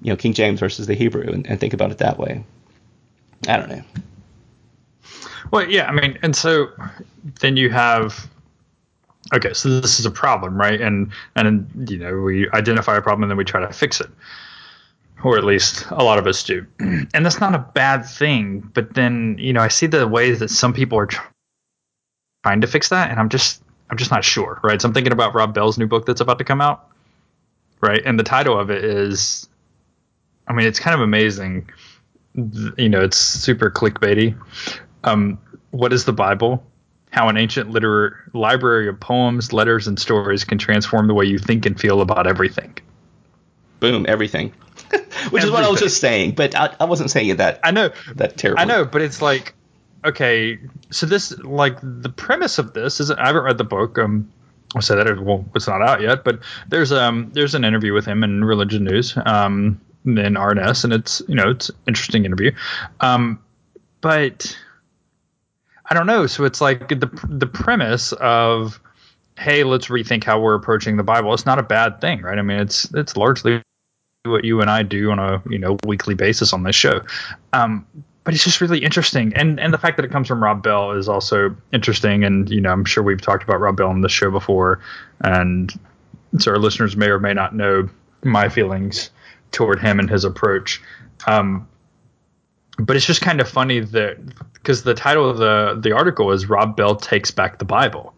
[0.02, 2.44] you know King James versus the Hebrew and, and think about it that way.
[3.48, 3.82] I don't know.
[5.50, 6.70] Well, yeah, I mean, and so
[7.40, 8.28] then you have
[9.32, 10.80] okay, so this is a problem, right?
[10.80, 14.10] And and you know we identify a problem and then we try to fix it,
[15.22, 16.66] or at least a lot of us do.
[17.14, 18.60] And that's not a bad thing.
[18.60, 21.08] But then you know I see the ways that some people are
[22.44, 24.80] trying to fix that, and I'm just I'm just not sure, right?
[24.80, 26.88] So I'm thinking about Rob Bell's new book that's about to come out,
[27.80, 28.02] right?
[28.04, 29.48] And the title of it is,
[30.48, 31.70] I mean, it's kind of amazing.
[32.34, 34.34] You know, it's super clickbaity.
[35.04, 35.38] Um,
[35.70, 36.64] what is the Bible?
[37.12, 41.38] How an ancient liter- library of poems, letters, and stories can transform the way you
[41.38, 42.76] think and feel about everything.
[43.80, 44.48] Boom, everything.
[44.90, 45.44] Which everything.
[45.44, 47.60] is what I was just saying, but I, I wasn't saying it that.
[47.62, 48.62] I know that terrible.
[48.62, 49.54] I know, but it's like,
[50.02, 50.58] okay,
[50.90, 53.98] so this like the premise of this is I haven't read the book.
[53.98, 54.32] Um,
[54.74, 58.06] I'll say that well, it's not out yet, but there's um there's an interview with
[58.06, 62.52] him in Religion News um in RNS, and it's you know it's an interesting interview,
[63.00, 63.38] um,
[64.00, 64.56] but
[65.92, 66.26] I don't know.
[66.26, 68.80] So it's like the the premise of
[69.36, 71.34] hey, let's rethink how we're approaching the Bible.
[71.34, 72.38] It's not a bad thing, right?
[72.38, 73.60] I mean, it's it's largely
[74.24, 77.02] what you and I do on a you know weekly basis on this show.
[77.52, 77.86] Um,
[78.24, 80.92] but it's just really interesting, and and the fact that it comes from Rob Bell
[80.92, 82.24] is also interesting.
[82.24, 84.80] And you know, I'm sure we've talked about Rob Bell on this show before,
[85.20, 85.70] and
[86.38, 87.86] so our listeners may or may not know
[88.24, 89.10] my feelings
[89.50, 90.80] toward him and his approach.
[91.26, 91.68] Um,
[92.78, 94.16] but it's just kind of funny that
[94.62, 98.14] because the title of the the article is Rob Bell takes back the Bible.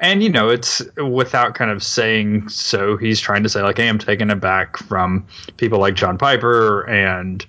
[0.00, 2.96] And you know, it's without kind of saying so.
[2.96, 6.88] He's trying to say like, "Hey, I'm taking it back from people like John Piper
[6.88, 7.44] and,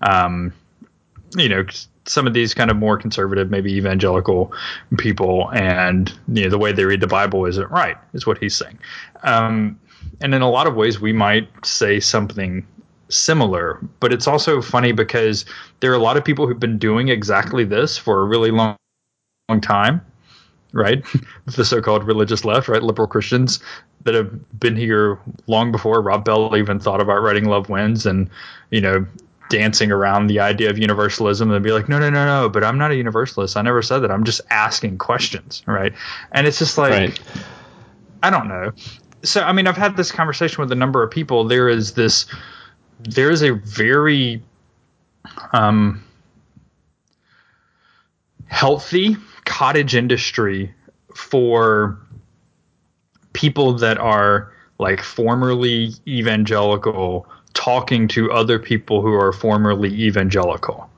[0.00, 0.52] um,
[1.36, 1.64] you know,
[2.04, 4.52] some of these kind of more conservative, maybe evangelical
[4.98, 8.56] people, and you know, the way they read the Bible isn't right," is what he's
[8.56, 8.78] saying.
[9.22, 9.78] Um,
[10.20, 12.66] and in a lot of ways, we might say something
[13.12, 15.44] similar, but it's also funny because
[15.80, 18.76] there are a lot of people who've been doing exactly this for a really long,
[19.48, 20.00] long time,
[20.72, 21.04] right?
[21.46, 22.82] the so-called religious left, right?
[22.82, 23.60] Liberal Christians
[24.04, 28.28] that have been here long before Rob Bell even thought about writing Love Wins and,
[28.70, 29.06] you know,
[29.48, 32.78] dancing around the idea of universalism and be like, no, no, no, no, but I'm
[32.78, 33.56] not a universalist.
[33.56, 34.10] I never said that.
[34.10, 35.92] I'm just asking questions, right?
[36.32, 37.20] And it's just like, right.
[38.22, 38.72] I don't know.
[39.24, 41.44] So, I mean, I've had this conversation with a number of people.
[41.44, 42.26] There is this
[43.04, 44.42] there is a very
[45.52, 46.02] um,
[48.46, 50.72] healthy cottage industry
[51.14, 51.98] for
[53.32, 60.88] people that are like formerly evangelical talking to other people who are formerly evangelical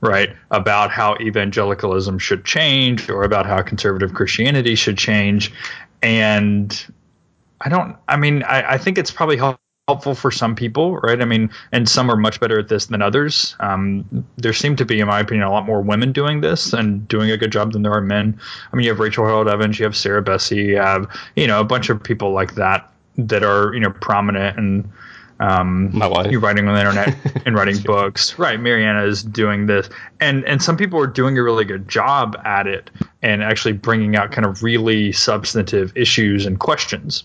[0.00, 5.52] right about how evangelicalism should change or about how conservative christianity should change
[6.02, 6.86] and
[7.62, 7.96] I don't.
[8.08, 9.36] I mean, I, I think it's probably
[9.88, 11.20] helpful for some people, right?
[11.20, 13.56] I mean, and some are much better at this than others.
[13.58, 17.06] Um, there seem to be, in my opinion, a lot more women doing this and
[17.08, 18.38] doing a good job than there are men.
[18.72, 21.60] I mean, you have Rachel Held Evans, you have Sarah Bessey, you have you know
[21.60, 24.92] a bunch of people like that that are you know prominent and
[25.40, 26.30] um, My wife.
[26.30, 28.60] You're writing on the internet and writing books, right?
[28.60, 29.88] Mariana is doing this,
[30.20, 32.88] and and some people are doing a really good job at it
[33.20, 37.24] and actually bringing out kind of really substantive issues and questions.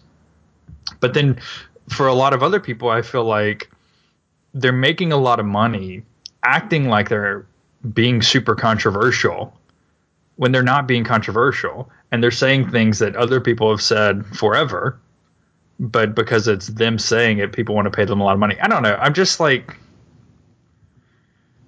[1.00, 1.40] But then,
[1.90, 3.70] for a lot of other people, I feel like
[4.54, 6.04] they're making a lot of money
[6.44, 7.46] acting like they're
[7.94, 9.54] being super controversial
[10.36, 15.00] when they're not being controversial and they're saying things that other people have said forever
[15.80, 18.58] but because it's them saying it, people want to pay them a lot of money.
[18.60, 18.96] I don't know.
[18.96, 19.76] I'm just like,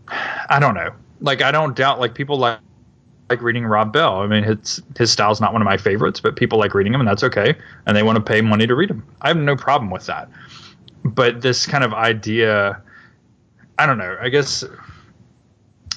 [0.08, 0.94] I don't know.
[1.22, 2.60] Like, I don't doubt like people like
[3.30, 4.22] like reading Rob Bell.
[4.22, 7.02] I mean, his his style's not one of my favorites, but people like reading him,
[7.02, 7.56] and that's okay.
[7.86, 9.06] And they want to pay money to read him.
[9.22, 10.30] I have no problem with that.
[11.04, 12.82] But this kind of idea,
[13.78, 14.18] I don't know.
[14.20, 14.64] I guess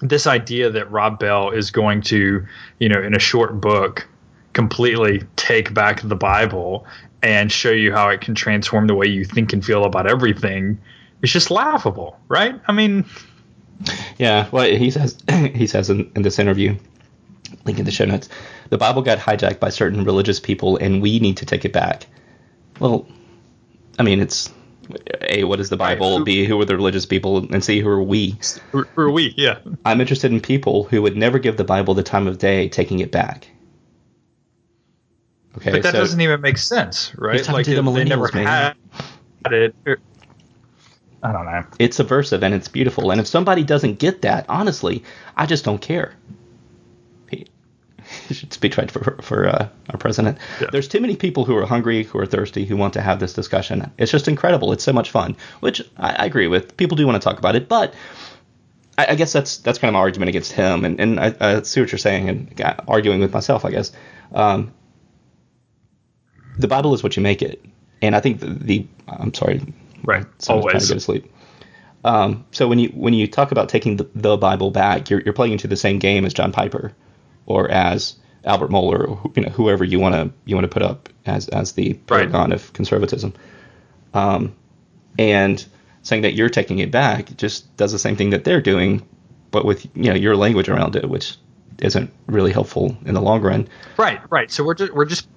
[0.01, 2.47] this idea that Rob Bell is going to,
[2.79, 4.09] you know, in a short book,
[4.53, 6.87] completely take back the Bible
[7.23, 10.79] and show you how it can transform the way you think and feel about everything
[11.23, 12.61] is just laughable, right?
[12.67, 13.05] I mean,
[14.19, 14.49] yeah.
[14.51, 16.77] Well, he says he says in, in this interview,
[17.65, 18.29] link in the show notes,
[18.71, 22.07] the Bible got hijacked by certain religious people, and we need to take it back.
[22.81, 23.07] Well,
[23.99, 24.51] I mean, it's
[25.29, 26.19] a what is the Bible?
[26.19, 26.25] Right.
[26.25, 27.39] B who are the religious people?
[27.39, 28.37] And C who are we?
[28.73, 29.35] Who are we?
[29.37, 29.59] Yeah.
[29.85, 33.01] I'm interested in people who would never give the Bible the time of day, taking
[33.01, 33.49] it back.
[35.59, 37.47] Okay, but that so doesn't even make sense, right?
[37.47, 38.77] Like to the millennials, never had
[39.51, 39.75] it.
[41.23, 41.65] I don't know.
[41.79, 43.11] It's subversive and it's beautiful.
[43.11, 45.05] And if somebody doesn't get that, honestly,
[45.37, 46.15] I just don't care.
[48.33, 50.39] Should speak right for for uh, our president.
[50.61, 50.69] Yeah.
[50.73, 53.33] There's too many people who are hungry, who are thirsty, who want to have this
[53.33, 53.91] discussion.
[53.99, 54.73] It's just incredible.
[54.73, 56.77] It's so much fun, which I, I agree with.
[56.77, 57.95] People do want to talk about it, but
[58.99, 60.85] I, I, guess that's that's kind of my argument against him.
[60.85, 63.93] And, and I, I see what you're saying, and arguing with myself, I guess.
[64.35, 64.73] Um,
[66.59, 67.65] the Bible is what you make it,
[68.01, 69.63] and I think the, the I'm sorry,
[70.05, 71.33] right, always trying to go to sleep.
[72.05, 75.35] Um, so when you when you talk about taking the, the, Bible back, you're you're
[75.35, 76.93] playing into the same game as John Piper,
[77.47, 80.83] or as Albert Mohler, or you know whoever you want to you want to put
[80.83, 82.53] up as as the paragon right.
[82.53, 83.33] of conservatism,
[84.15, 84.55] um,
[85.19, 85.65] and
[86.03, 89.07] saying that you're taking it back just does the same thing that they're doing,
[89.51, 91.37] but with you know your language around it, which
[91.81, 93.69] isn't really helpful in the long run.
[93.97, 94.51] Right, right.
[94.51, 95.29] So we're just we're just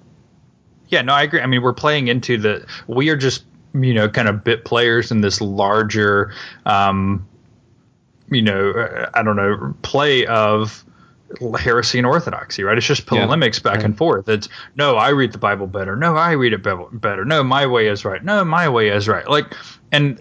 [0.88, 1.40] yeah, no, I agree.
[1.40, 5.10] I mean, we're playing into the we are just you know kind of bit players
[5.10, 6.32] in this larger,
[6.64, 7.26] um,
[8.30, 10.84] you know, I don't know, play of
[11.58, 12.76] heresy and orthodoxy, right?
[12.76, 13.72] It's just polemics yeah.
[13.72, 14.28] back and forth.
[14.28, 15.96] It's no, I read the Bible better.
[15.96, 17.24] No, I read it better.
[17.24, 18.22] No, my way is right.
[18.22, 19.28] No, my way is right.
[19.28, 19.52] Like,
[19.92, 20.20] and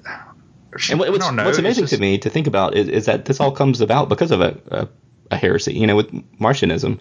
[0.89, 3.51] and what's, what's amazing just, to me to think about is, is, that this all
[3.51, 4.87] comes about because of a, a,
[5.31, 5.73] a heresy.
[5.73, 6.99] You know, with Marcionism,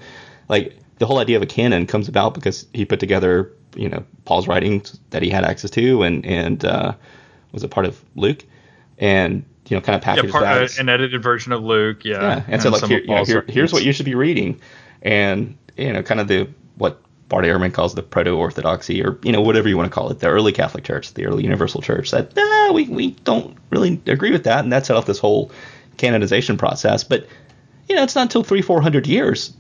[0.48, 4.04] like the whole idea of a canon comes about because he put together, you know,
[4.26, 6.94] Paul's writings that he had access to, and and uh,
[7.52, 8.44] was a part of Luke,
[8.98, 10.78] and you know, kind of packaged yeah, part, that.
[10.78, 12.20] Uh, an edited version of Luke, yeah.
[12.20, 14.60] Yeah, and, and so like here, you know, here, here's what you should be reading,
[15.02, 19.40] and you know, kind of the what Bart Ehrman calls the proto-orthodoxy, or you know,
[19.40, 22.10] whatever you want to call it, the early Catholic Church, the early Universal Church.
[22.10, 25.50] That nah, we we don't really agree with that, and that set off this whole
[25.96, 27.02] canonization process.
[27.02, 27.26] But
[27.88, 29.54] you know, it's not until three, four hundred years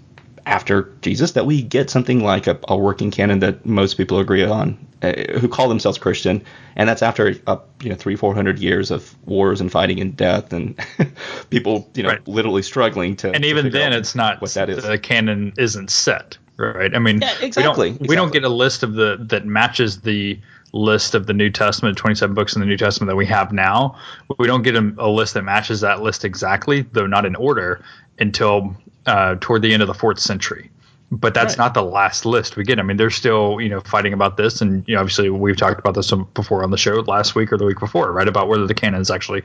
[0.46, 4.44] after Jesus that we get something like a, a working canon that most people agree
[4.44, 6.44] on, uh, who call themselves Christian,
[6.76, 10.16] and that's after uh, you know three four hundred years of wars and fighting and
[10.16, 10.78] death and
[11.50, 12.28] people you know right.
[12.28, 13.32] literally struggling to.
[13.32, 14.84] And to even then, it's not what that is.
[14.84, 16.94] The canon isn't set, right?
[16.94, 17.52] I mean, yeah, exactly.
[17.56, 18.08] We don't, exactly.
[18.08, 20.38] we don't get a list of the that matches the
[20.74, 23.96] list of the New Testament, 27 books in the New Testament that we have now.
[24.38, 27.84] We don't get a, a, list that matches that list exactly, though not in order,
[28.18, 28.76] until
[29.06, 30.70] uh, toward the end of the fourth century.
[31.14, 31.64] But that's right.
[31.64, 32.80] not the last list we get.
[32.80, 35.78] I mean, they're still, you know, fighting about this, and you know, obviously we've talked
[35.78, 38.26] about this before on the show last week or the week before, right?
[38.26, 39.42] About whether the canon is actually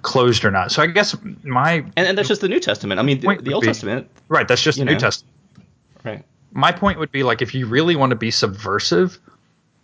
[0.00, 0.72] closed or not.
[0.72, 2.98] So I guess my and, and that's just the New Testament.
[2.98, 4.48] I mean, the, the Old be, Testament, right?
[4.48, 5.34] That's just the New Testament,
[6.04, 6.24] right?
[6.52, 9.18] My point would be like if you really want to be subversive,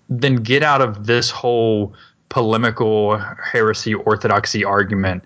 [0.08, 1.92] then get out of this whole
[2.30, 5.22] polemical heresy orthodoxy argument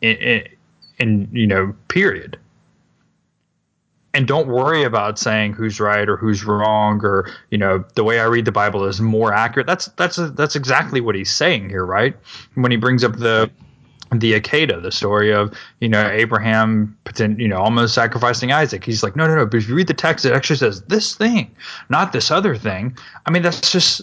[0.00, 2.38] in you know period
[4.16, 8.18] and don't worry about saying who's right or who's wrong or you know the way
[8.18, 9.66] I read the Bible is more accurate.
[9.66, 12.16] That's that's a, that's exactly what he's saying here, right?
[12.54, 13.50] When he brings up the
[14.10, 18.84] the Akedah, the story of you know Abraham, you know, almost sacrificing Isaac.
[18.84, 19.44] He's like, no, no, no.
[19.44, 21.54] But if you read the text, it actually says this thing,
[21.90, 22.96] not this other thing.
[23.26, 24.00] I mean, that's just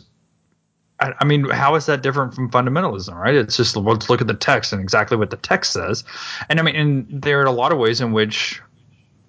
[0.99, 3.33] I, I mean, how is that different from fundamentalism, right?
[3.33, 6.03] It's just let's look at the text and exactly what the text says.
[6.49, 8.61] And I mean, and there are a lot of ways in which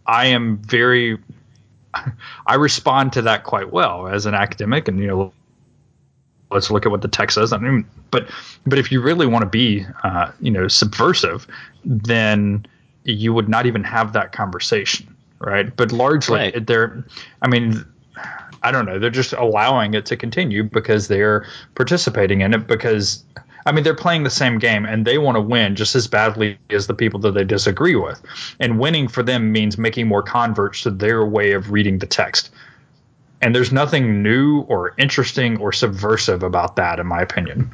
[0.07, 1.19] I am very,
[2.47, 5.33] I respond to that quite well as an academic, and you know,
[6.51, 7.53] let's look at what the text says.
[7.53, 8.31] I mean, but
[8.67, 11.47] but if you really want to be, uh, you know, subversive,
[11.85, 12.67] then
[13.05, 15.75] you would not even have that conversation, right?
[15.75, 16.67] But largely, right.
[16.67, 17.05] they're,
[17.43, 17.85] I mean,
[18.63, 23.25] I don't know, they're just allowing it to continue because they're participating in it because.
[23.67, 26.59] I mean, they're playing the same game and they want to win just as badly
[26.71, 28.21] as the people that they disagree with.
[28.61, 32.51] And winning for them means making more converts to their way of reading the text.
[33.41, 37.71] And there's nothing new or interesting or subversive about that, in my opinion.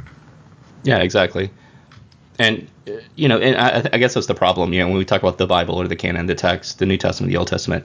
[0.82, 1.50] Yeah, exactly.
[2.38, 2.68] And
[3.16, 4.72] you know, and I, I, guess that's the problem.
[4.72, 6.96] You know, when we talk about the Bible or the canon, the text, the New
[6.96, 7.84] Testament, the Old Testament.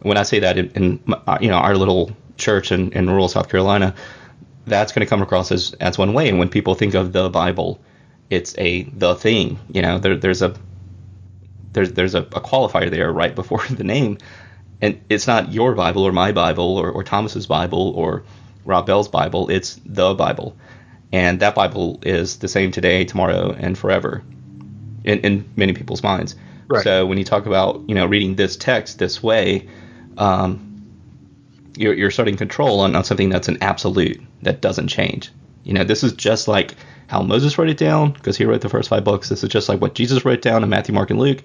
[0.00, 1.00] When I say that in, in
[1.40, 3.94] you know our little church in, in rural South Carolina,
[4.66, 6.28] that's going to come across as as one way.
[6.28, 7.80] And when people think of the Bible,
[8.30, 9.58] it's a the thing.
[9.72, 10.54] You know, there, there's a
[11.72, 14.18] there's there's a, a, qualifier there right before the name,
[14.80, 18.24] and it's not your Bible or my Bible or, or Thomas's Bible or
[18.64, 19.48] Rob Bell's Bible.
[19.50, 20.56] It's the Bible,
[21.12, 24.22] and that Bible is the same today, tomorrow, and forever
[25.04, 26.34] in, in many people's minds.
[26.68, 26.82] Right.
[26.82, 29.68] So when you talk about you know reading this text this way,
[30.18, 30.65] um,
[31.76, 35.30] you're, you're starting control on, on something that's an absolute that doesn't change.
[35.64, 36.74] You know, this is just like
[37.08, 39.28] how Moses wrote it down because he wrote the first five books.
[39.28, 41.42] This is just like what Jesus wrote down in Matthew, Mark, and Luke.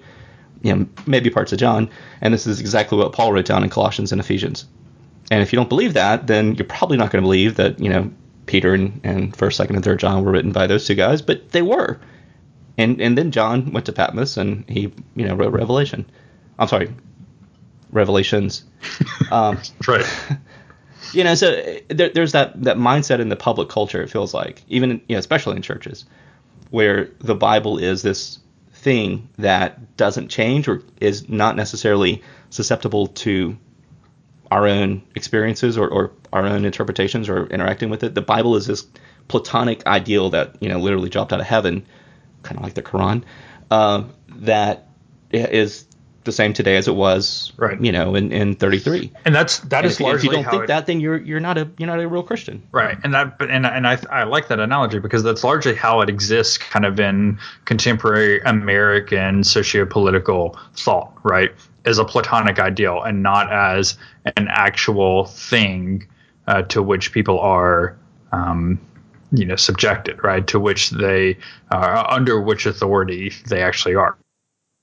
[0.62, 3.70] You know, maybe parts of John, and this is exactly what Paul wrote down in
[3.70, 4.66] Colossians and Ephesians.
[5.30, 7.88] And if you don't believe that, then you're probably not going to believe that you
[7.88, 8.12] know
[8.46, 11.50] Peter and, and First, Second, and Third John were written by those two guys, but
[11.50, 11.98] they were
[12.78, 16.06] and and then John went to Patmos and he you know wrote Revelation.
[16.58, 16.94] I'm sorry,
[17.92, 18.64] Revelations.
[19.30, 20.06] Um, right.
[21.12, 24.00] You know, so there, there's that that mindset in the public culture.
[24.00, 26.06] It feels like even you know, especially in churches,
[26.70, 28.38] where the Bible is this
[28.72, 33.58] thing that doesn't change or is not necessarily susceptible to
[34.50, 38.14] our own experiences or, or our own interpretations or interacting with it.
[38.14, 38.86] The Bible is this
[39.28, 41.84] platonic ideal that you know literally dropped out of heaven
[42.42, 43.24] kind of like the Quran,
[43.70, 44.88] uh, that
[45.30, 45.86] is
[46.24, 47.80] the same today as it was, right.
[47.80, 49.12] you know, in, in 33.
[49.24, 51.20] And that's that and is if, largely if you don't think it, that, then you're
[51.20, 52.62] you're not a you're not a real Christian.
[52.70, 52.96] Right.
[53.02, 56.58] And that and and I I like that analogy because that's largely how it exists,
[56.58, 61.50] kind of in contemporary American socio-political thought, right?
[61.84, 63.98] As a platonic ideal and not as
[64.36, 66.06] an actual thing
[66.46, 67.96] uh, to which people are.
[68.30, 68.80] Um,
[69.34, 71.38] you know subjected right to which they
[71.70, 74.16] are uh, under which authority they actually are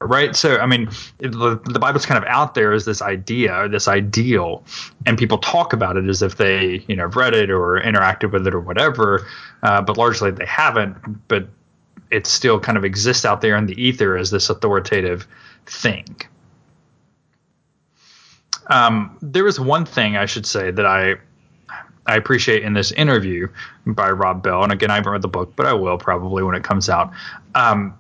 [0.02, 0.36] right?
[0.36, 3.88] So i mean the, the bible's kind of out there as this idea or this
[3.88, 4.64] ideal
[5.06, 8.48] and people talk about it as if they you know read it or interacted with
[8.48, 9.28] it or whatever
[9.64, 10.96] uh, but largely they haven't
[11.28, 11.48] but
[12.12, 15.28] it still kind of exists out there in the ether as this authoritative
[15.66, 16.06] thing.
[18.68, 19.18] Um,
[19.60, 21.16] one thing I should say that I
[22.06, 23.48] I appreciate in this interview
[23.86, 26.56] by Rob Bell, and again, I haven't read the book, but I will probably when
[26.56, 27.12] it comes out,
[27.54, 27.98] um,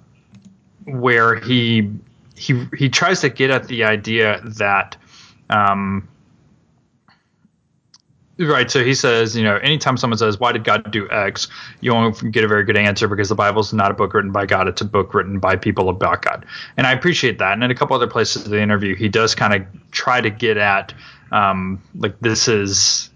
[0.86, 1.92] where he
[2.36, 4.98] he he tries to get at the idea that.
[5.50, 6.08] Um,
[8.40, 8.72] Right.
[8.72, 11.50] So he says, you know, anytime someone says, why did God do X,
[11.82, 14.46] you won't get a very good answer because the Bible's not a book written by
[14.46, 14.70] God.
[14.70, 16.46] It's a book written by people about God.
[16.78, 17.52] And I appreciate that.
[17.52, 20.30] And in a couple other places of the interview, he does kind of try to
[20.30, 20.94] get at,
[21.34, 23.10] um, like, this is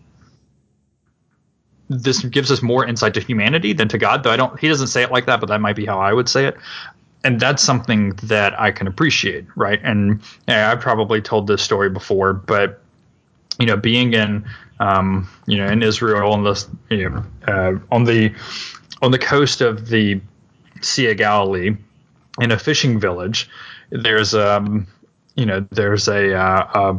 [1.89, 4.23] this gives us more insight to humanity than to God.
[4.23, 6.11] Though I don't, he doesn't say it like that, but that might be how I
[6.11, 6.57] would say it.
[7.23, 9.79] And that's something that I can appreciate, right?
[9.83, 12.81] And yeah, I've probably told this story before, but
[13.59, 14.45] you know, being in,
[14.79, 18.33] um, you know, in Israel on the, you know, uh, on the
[19.01, 20.19] on the coast of the
[20.81, 21.75] Sea of Galilee,
[22.39, 23.49] in a fishing village,
[23.89, 24.87] there's um,
[25.35, 26.95] you know, there's a, uh,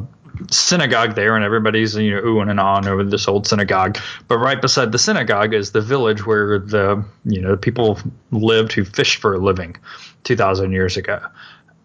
[0.50, 3.98] synagogue there, and everybody's you know oohing and on over this old synagogue.
[4.28, 7.98] But right beside the synagogue is the village where the you know people
[8.30, 9.76] lived who fished for a living,
[10.24, 11.20] two thousand years ago,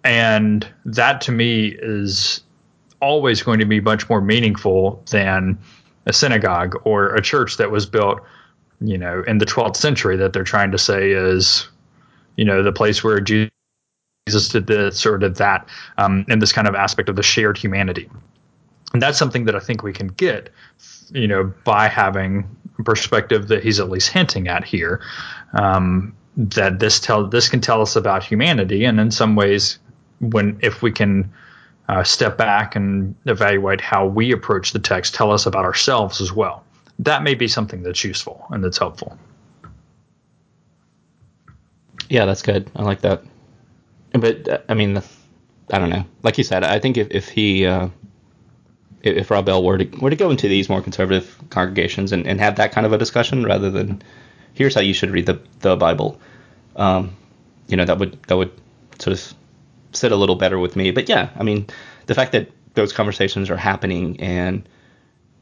[0.04, 2.42] and that to me is
[3.02, 5.58] always going to be much more meaningful than
[6.06, 8.22] a synagogue or a church that was built,
[8.82, 11.70] you know, in the 12th century that they're trying to say is,
[12.36, 13.52] you know, the place where Jesus
[14.50, 18.10] did this or did that, um, and this kind of aspect of the shared humanity
[18.94, 20.50] and that's something that I think we can get,
[21.12, 22.48] you know, by having
[22.80, 25.02] a perspective that he's at least hinting at here.
[25.54, 29.78] Um, that this tell this can tell us about humanity, and in some ways,
[30.20, 31.34] when if we can
[31.90, 36.32] uh, step back and evaluate how we approach the text, tell us about ourselves as
[36.32, 36.64] well.
[37.00, 39.18] that may be something that's useful and that's helpful.
[42.10, 42.70] Yeah, that's good.
[42.76, 43.24] I like that.
[44.12, 45.02] But uh, I mean,
[45.72, 46.06] I don't know.
[46.24, 47.90] Like you said, I think if if he uh,
[49.02, 52.40] if Rob Bell were to were to go into these more conservative congregations and, and
[52.40, 54.02] have that kind of a discussion rather than
[54.54, 56.20] here's how you should read the the Bible,
[56.76, 57.16] um,
[57.68, 58.52] you know, that would that would
[59.00, 59.34] sort of
[59.94, 60.92] sit a little better with me.
[60.92, 61.68] But yeah, I mean,
[62.08, 64.68] the fact that those conversations are happening and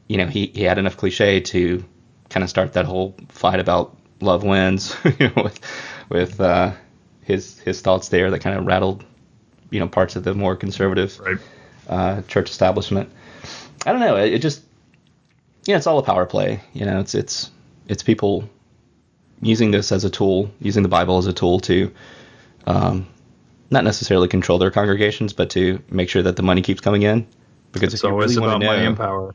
[0.08, 1.84] you know he, he had enough cliche to
[2.30, 5.60] kind of start that whole fight about love wins you know, with
[6.08, 6.72] with uh,
[7.22, 9.04] his his thoughts there that kind of rattled
[9.70, 11.38] you know parts of the more conservative Right.
[11.88, 13.10] uh, church establishment.
[13.86, 14.16] I don't know.
[14.16, 14.62] It, it just
[15.64, 16.60] yeah, it's all a power play.
[16.72, 17.50] You know, it's it's
[17.86, 18.48] it's people
[19.40, 21.92] using this as a tool, using the Bible as a tool to
[22.66, 23.06] um,
[23.70, 27.26] not necessarily control their congregations, but to make sure that the money keeps coming in.
[27.72, 29.34] Because It's if you always really about to money know, and power.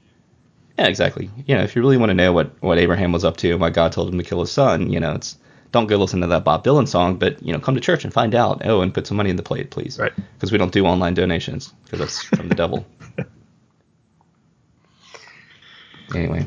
[0.77, 1.29] yeah, exactly.
[1.45, 3.61] You know, if you really want to know what what Abraham was up to and
[3.61, 5.37] why God told him to kill his son, you know, it's
[5.71, 8.13] don't go listen to that Bob Dylan song, but you know, come to church and
[8.13, 8.61] find out.
[8.65, 9.97] Oh, and put some money in the plate, please.
[9.99, 10.11] Right.
[10.35, 12.85] Because we don't do online donations because that's from the devil.
[16.13, 16.45] Anyway,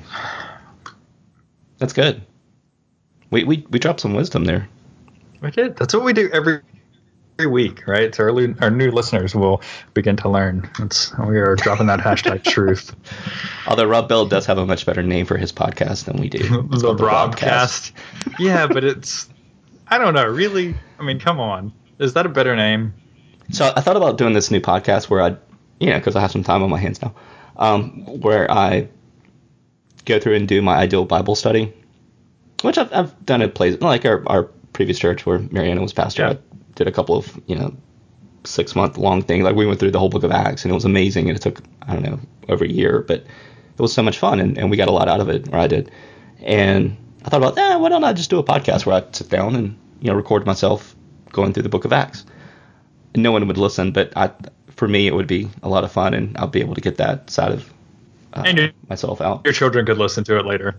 [1.78, 2.22] that's good.
[3.30, 4.68] We we we dropped some wisdom there.
[5.40, 5.76] We did.
[5.76, 6.60] That's what we do every
[7.38, 8.14] every week, right?
[8.14, 8.30] So our,
[8.60, 9.60] our new listeners will
[9.92, 10.70] begin to learn.
[10.78, 12.94] It's, we are dropping that hashtag truth.
[13.66, 16.68] Although Rob Bell does have a much better name for his podcast than we do.
[16.72, 17.92] It's the broadcast.
[18.38, 19.28] yeah, but it's
[19.88, 20.26] I don't know.
[20.26, 21.72] Really, I mean, come on.
[21.98, 22.94] Is that a better name?
[23.50, 25.36] So I thought about doing this new podcast where I,
[25.78, 27.14] you know, because I have some time on my hands now,
[27.56, 28.88] um, where I
[30.06, 31.72] go through and do my ideal Bible study,
[32.62, 36.22] which I've, I've done at places like our, our previous church where Mariana was pastor.
[36.22, 36.30] Yeah.
[36.30, 36.38] I
[36.74, 37.76] did a couple of, you know,
[38.44, 39.44] six month long things.
[39.44, 41.28] Like we went through the whole book of Acts and it was amazing.
[41.28, 44.40] And it took, I don't know, over a year, but it was so much fun
[44.40, 45.90] and, and we got a lot out of it, or I did.
[46.40, 49.28] And I thought about, eh, why don't I just do a podcast where I sit
[49.28, 50.94] down and, you know, record myself
[51.32, 52.24] going through the book of Acts
[53.16, 54.30] no one would listen, but I,
[54.70, 56.98] for me, it would be a lot of fun, and I'll be able to get
[56.98, 57.72] that side of
[58.36, 59.42] uh, And your- myself out.
[59.44, 60.76] Your children could listen to it later.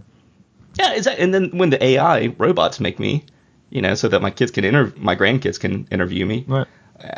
[0.79, 1.23] Yeah, exactly.
[1.23, 3.23] And then when the AI robots make me,
[3.69, 6.45] you know, so that my kids can inter, my grandkids can interview me.
[6.47, 6.67] Right.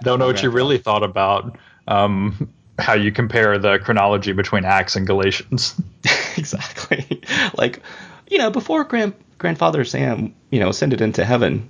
[0.03, 4.95] Don't know what you really thought about um, how you compare the chronology between Acts
[4.95, 5.79] and Galatians.
[6.37, 7.21] exactly.
[7.57, 7.81] Like,
[8.29, 11.69] you know, before grand grandfather Sam, you know, ascended into heaven,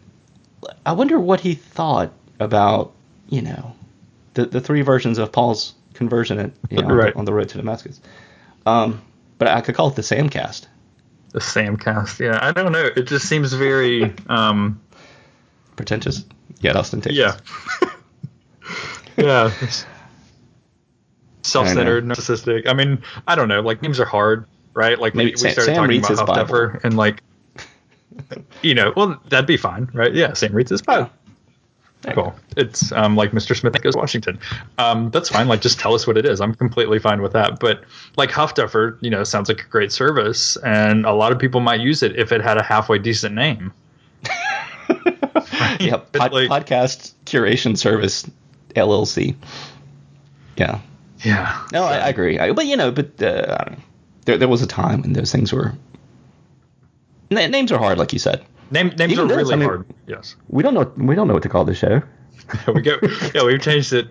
[0.86, 2.91] I wonder what he thought about,
[3.30, 3.76] you know,
[4.34, 7.49] the the three versions of Paul's conversion at, you know, on the- on the road
[7.49, 7.99] to Damascus.
[8.70, 9.01] Um,
[9.38, 10.67] but I could call it the Samcast.
[11.32, 12.20] The Samcast.
[12.20, 12.89] Yeah, I don't know.
[12.95, 14.13] It just seems very.
[14.28, 14.82] Um,
[15.76, 16.26] pretentious
[16.59, 17.17] yet ostentatious.
[17.17, 17.38] yeah.
[19.17, 19.51] yeah.
[21.41, 22.67] Self-centered, narcissistic.
[22.67, 23.61] I mean, I don't know.
[23.61, 24.99] Like names are hard, right?
[24.99, 26.34] Like Maybe we, Sam- started Sam talking about his Bible.
[26.45, 27.24] Huffduffer and like,
[28.61, 30.13] you know, well, that'd be fine, right?
[30.13, 31.09] Yeah, Sam reads his Bible.
[32.14, 32.34] Cool.
[32.56, 33.56] It's um, like Mr.
[33.58, 34.39] Smith goes Washington.
[34.78, 35.47] Um, that's fine.
[35.50, 36.39] Like, just tell us what it is.
[36.39, 37.60] I'm completely fine with that.
[37.60, 37.84] But
[38.16, 41.82] like Huffduffer, you know, sounds like a great service, and a lot of people might
[41.82, 43.74] use it if it had a halfway decent name.
[45.80, 45.97] yeah.
[46.14, 48.30] Pod, Like- podcast curation service
[48.76, 49.36] LLC.
[50.58, 50.80] Yeah.
[51.24, 51.66] Yeah.
[51.74, 52.39] No, I, I agree.
[52.39, 53.84] I, but you know, but uh, I don't know.
[54.26, 55.74] There, there was a time when those things were.
[57.30, 58.45] Na- names are hard, like you said.
[58.72, 59.86] Name, names Even are this, really I mean- hard.
[60.07, 60.36] Yes.
[60.49, 60.91] We don't know.
[60.97, 62.01] We don't know what to call the show.
[62.74, 62.97] we go.
[63.34, 64.07] Yeah, we've changed it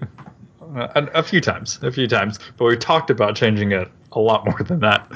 [0.74, 4.20] uh, a, a few times, a few times, but we've talked about changing it a
[4.20, 5.10] lot more than that.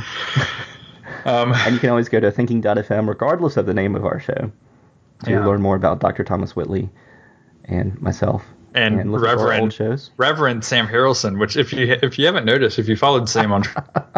[1.25, 4.51] Um, And you can always go to thinking.fm, regardless of the name of our show,
[5.25, 5.47] to Yeah.
[5.47, 6.25] learn more about Dr.
[6.25, 6.89] Thomas Whitley
[7.67, 8.45] and myself.
[8.75, 9.79] And our Reverend-.
[10.17, 13.63] Reverend Sam Harrelson, which if you if you haven't noticed, if you followed Sam on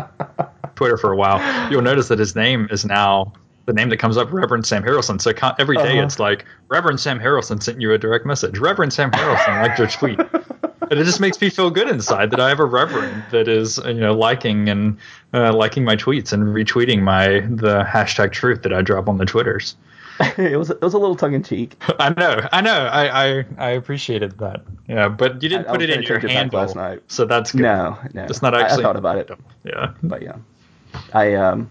[0.77, 3.33] Twitter for a while, you'll notice that his name is now
[3.67, 5.21] the name that comes up, Reverend Sam Harrelson.
[5.21, 6.07] So co- every day Uh-huh.
[6.07, 8.59] it's like Reverend Sam Harrelson sent you a direct message.
[8.59, 10.21] Reverend Sam Harrelson liked your tweet.
[10.91, 13.79] And it just makes me feel good inside that I have a reverend that is,
[13.87, 14.99] you know, liking and
[15.33, 19.25] uh, liking my tweets and retweeting my the hashtag truth that I drop on the
[19.25, 19.77] twitters.
[20.37, 21.83] it was it was a little tongue in cheek.
[21.99, 24.63] I know, I know, I I, I appreciated that.
[24.87, 26.61] Yeah, but you didn't I- I put was it in your change it back handle
[26.61, 27.03] last night.
[27.09, 27.63] so that's good.
[27.63, 28.25] No, no.
[28.25, 28.85] It's not I- actually.
[28.85, 29.31] I, thought about it,
[29.65, 29.95] Yeah.
[30.03, 30.37] but yeah,
[31.15, 31.71] I um,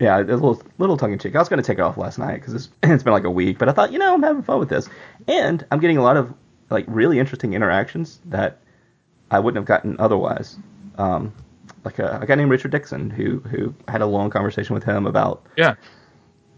[0.00, 1.36] yeah, a little little tongue in cheek.
[1.36, 3.30] I was going to take it off last night because it's, it's been like a
[3.30, 4.88] week, but I thought you know I'm having fun with this,
[5.28, 6.32] and I'm getting a lot of
[6.70, 8.58] like really interesting interactions that
[9.30, 10.56] I wouldn't have gotten otherwise.
[10.98, 11.32] Um,
[11.84, 15.06] like a, a guy named Richard Dixon who who had a long conversation with him
[15.06, 15.74] about Yeah.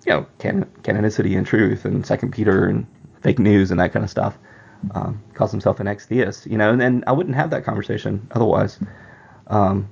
[0.07, 2.86] you know can, canonicity and truth and Second Peter and
[3.22, 4.36] fake news and that kind of stuff.
[4.97, 8.80] Um, calls himself an ex-theist, you know, and, and I wouldn't have that conversation otherwise.
[9.47, 9.88] Um,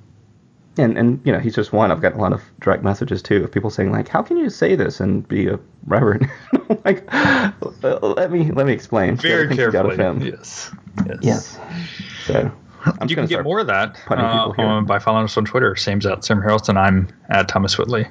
[0.77, 1.91] and and you know he's just one.
[1.91, 4.49] I've got a lot of direct messages too of people saying like, "How can you
[4.49, 6.29] say this and be a reverend?"
[6.85, 7.11] like,
[7.83, 9.15] let me let me explain.
[9.17, 9.97] Very carefully.
[10.25, 10.71] Yes.
[11.05, 11.19] Yes.
[11.21, 11.59] yes.
[12.25, 12.51] So.
[12.83, 15.75] I'm you can get more of that uh, by following us on Twitter.
[15.75, 16.77] Sam's at Sam Harrelson.
[16.77, 18.07] I'm at Thomas Whitley.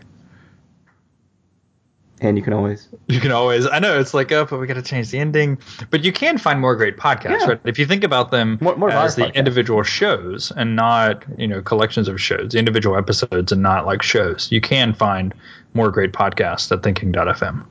[2.22, 2.88] And you can always.
[3.08, 3.66] You can always.
[3.66, 5.58] I know it's like, oh, but we got to change the ending.
[5.88, 7.46] But you can find more great podcasts, yeah.
[7.48, 7.60] right?
[7.64, 11.62] If you think about them more, more as the individual shows and not, you know,
[11.62, 15.32] collections of shows, individual episodes and not like shows, you can find
[15.72, 17.64] more great podcasts at thinking.fm.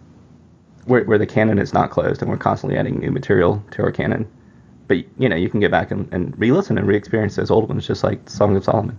[0.85, 3.91] Where, where the canon is not closed and we're constantly adding new material to our
[3.91, 4.27] canon.
[4.87, 7.51] But, you know, you can get back and, and re listen and re experience those
[7.51, 8.97] old ones, just like Song of Solomon.